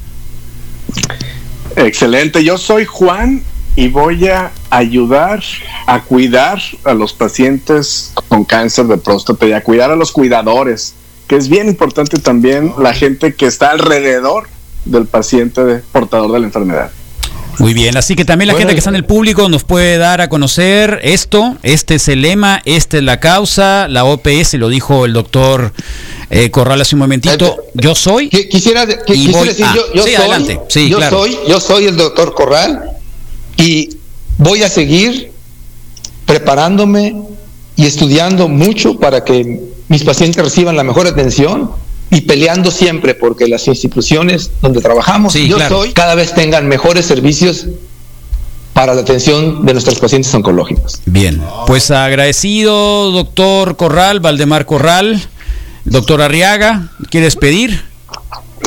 Excelente, 1.76 2.42
yo 2.46 2.58
soy 2.58 2.86
Juan 2.86 3.44
y 3.76 3.90
voy 3.90 4.30
a 4.30 4.52
ayudar 4.70 5.44
a 5.88 6.02
cuidar 6.04 6.62
a 6.86 6.94
los 6.94 7.12
pacientes 7.12 8.14
con 8.30 8.46
cáncer 8.46 8.86
de 8.86 8.98
próstata 8.98 9.46
y 9.46 9.52
a 9.52 9.62
cuidar 9.62 9.92
a 9.92 9.98
los 9.98 10.14
cuidadores, 10.14 10.94
que 11.28 11.36
es 11.36 11.50
bien 11.50 11.68
importante 11.68 12.18
también 12.18 12.74
la 12.80 12.94
gente 12.94 13.34
que 13.34 13.46
está 13.46 13.72
alrededor 13.72 14.48
del 14.86 15.06
paciente 15.06 15.64
de- 15.64 15.80
portador 15.92 16.32
de 16.32 16.40
la 16.40 16.46
enfermedad. 16.48 16.92
Muy 17.60 17.74
bien, 17.74 17.98
así 17.98 18.16
que 18.16 18.24
también 18.24 18.48
la 18.48 18.54
Bueno, 18.54 18.62
gente 18.70 18.76
que 18.76 18.80
está 18.80 18.90
en 18.90 18.96
el 18.96 19.04
público 19.04 19.50
nos 19.50 19.66
puede 19.66 19.98
dar 19.98 20.22
a 20.22 20.30
conocer 20.30 21.02
esto, 21.04 21.58
este 21.62 21.96
es 21.96 22.08
el 22.08 22.22
lema, 22.22 22.62
esta 22.64 22.96
es 22.98 23.04
la 23.04 23.20
causa, 23.20 23.90
la 23.90 24.06
OPS 24.06 24.54
lo 24.54 24.70
dijo 24.70 25.04
el 25.04 25.12
doctor 25.12 25.74
eh, 26.30 26.52
Corral 26.52 26.80
hace 26.80 26.96
un 26.96 27.00
momentito, 27.00 27.58
yo 27.74 27.96
soy, 27.96 28.30
Qui- 28.30 28.48
Quisiera, 28.48 28.86
decir, 28.86 29.66
yo, 29.76 29.94
yo 29.94 30.04
Sí, 30.04 30.12
soy, 30.12 30.16
adelante. 30.16 30.60
Sí, 30.70 30.90
yo 30.90 30.98
claro. 30.98 31.18
soy, 31.20 31.38
yo 31.50 31.60
soy 31.60 31.86
el 31.88 31.98
doctor 31.98 32.34
Corral 32.34 32.92
y 33.58 33.90
voy 34.38 34.64
a 34.64 34.70
seguir 34.70 35.34
preparándome 36.26 37.16
y 37.76 37.86
estudiando 37.86 38.48
mucho 38.48 38.98
para 39.00 39.24
que 39.24 39.60
mis 39.90 40.04
pacientes 40.04 40.42
reciban 40.44 40.76
la 40.78 40.84
mejor 40.84 41.08
atención 41.08 41.72
y 42.12 42.22
peleando 42.22 42.72
siempre 42.72 43.14
porque 43.16 43.48
las 43.48 43.68
instituciones 43.68 44.52
donde 44.62 44.82
trabajamos, 44.82 45.34
Sí, 45.34 45.48
yo 45.48 45.58
claro. 45.58 45.78
soy, 45.78 45.94
cada 45.94 46.16
vez 46.16 46.34
tengan 46.34 46.68
mejores 46.68 47.06
servicios 47.06 47.68
para 48.74 48.94
la 48.94 49.02
atención 49.02 49.66
de 49.66 49.74
nuestros 49.74 50.00
pacientes 50.00 50.34
oncológicos. 50.34 51.02
bien, 51.06 51.42
pues 51.68 51.92
agradecido 51.92 53.12
doctor 53.12 53.76
Corral, 53.76 54.20
Valdemar 54.22 54.66
Corral, 54.66 55.22
doctor 55.86 56.22
Arriaga, 56.22 56.90
¿quieres 57.10 57.36
pedir? 57.36 57.84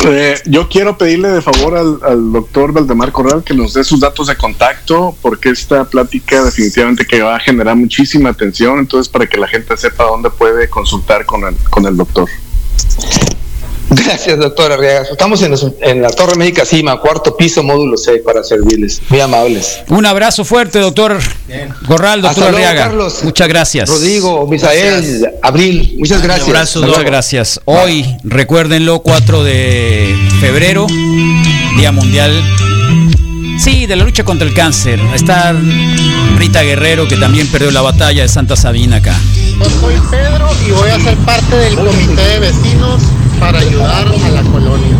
Eh, 0.05 0.35
yo 0.47 0.69
quiero 0.69 0.97
pedirle 0.99 1.29
de 1.29 1.43
favor 1.43 1.77
al, 1.77 1.99
al 2.03 2.33
doctor 2.33 2.73
Valdemar 2.73 3.13
Corral 3.13 3.45
que 3.45 3.55
nos 3.55 3.75
dé 3.75 3.85
sus 3.85 4.01
datos 4.01 4.27
de 4.27 4.37
contacto, 4.37 5.15
porque 5.23 5.51
esta 5.51 5.85
plática 5.85 6.43
definitivamente 6.45 7.05
que 7.07 7.23
va 7.23 7.37
a 7.37 7.41
generar 7.41 7.77
muchísima 7.77 8.31
atención, 8.31 8.79
entonces 8.81 9.09
para 9.09 9.27
que 9.27 9.37
la 9.39 9.47
gente 9.47 9.77
sepa 9.77 10.05
dónde 10.05 10.31
puede 10.31 10.69
consultar 10.69 11.25
con 11.27 11.45
el, 11.45 11.55
con 11.71 11.87
el 11.87 11.97
doctor. 11.97 12.29
Gracias, 13.95 14.39
doctor 14.39 14.73
Arriaga. 14.73 15.03
Estamos 15.11 15.43
en, 15.43 15.55
en 15.81 16.03
la 16.03 16.11
Torre 16.11 16.37
Médica 16.37 16.65
Cima, 16.65 16.99
cuarto 16.99 17.37
piso, 17.37 17.63
módulo 17.63 17.97
C, 17.97 18.19
para 18.19 18.43
servirles. 18.43 19.03
Muy 19.09 19.21
amables. 19.21 19.81
Un 19.89 20.07
abrazo 20.07 20.45
fuerte, 20.45 20.79
doctor 20.79 21.19
Corral, 21.87 22.23
doctor 22.23 22.49
Arriaga. 22.49 22.85
Carlos. 22.85 23.23
Muchas 23.23 23.49
gracias. 23.49 23.89
Rodrigo, 23.89 24.47
Misael, 24.47 25.29
Abril, 25.43 25.97
muchas 25.99 26.23
gracias. 26.23 26.49
abrazo, 26.49 26.79
Hasta 26.79 26.89
Muchas 26.89 27.05
gracias. 27.05 27.61
Hoy, 27.67 28.17
recuérdenlo, 28.25 29.01
4 29.01 29.45
de 29.45 30.17
febrero, 30.41 30.87
Día 31.77 31.93
Mundial. 31.93 32.33
Sí, 33.59 33.87
de 33.87 33.97
la 33.97 34.05
lucha 34.05 34.25
contra 34.25 34.47
el 34.47 34.55
cáncer. 34.55 35.01
Está 35.15 35.55
Rita 36.37 36.63
Guerrero, 36.63 37.07
que 37.07 37.17
también 37.17 37.47
perdió 37.49 37.71
la 37.71 37.83
batalla 37.83 38.23
de 38.23 38.29
Santa 38.29 38.57
Sabina 38.57 38.97
acá. 38.97 39.15
Yo 39.59 39.65
soy 39.81 39.95
Pedro 40.11 40.51
y 40.67 40.71
voy 40.73 40.91
a 40.91 40.99
ser 40.99 41.17
parte 41.19 41.57
del 41.57 41.75
comité 41.75 42.23
de 42.23 42.39
vecinos 42.41 43.03
para 43.39 43.59
ayudar 43.61 44.07
a 44.09 44.31
la 44.31 44.43
colonia. 44.43 44.97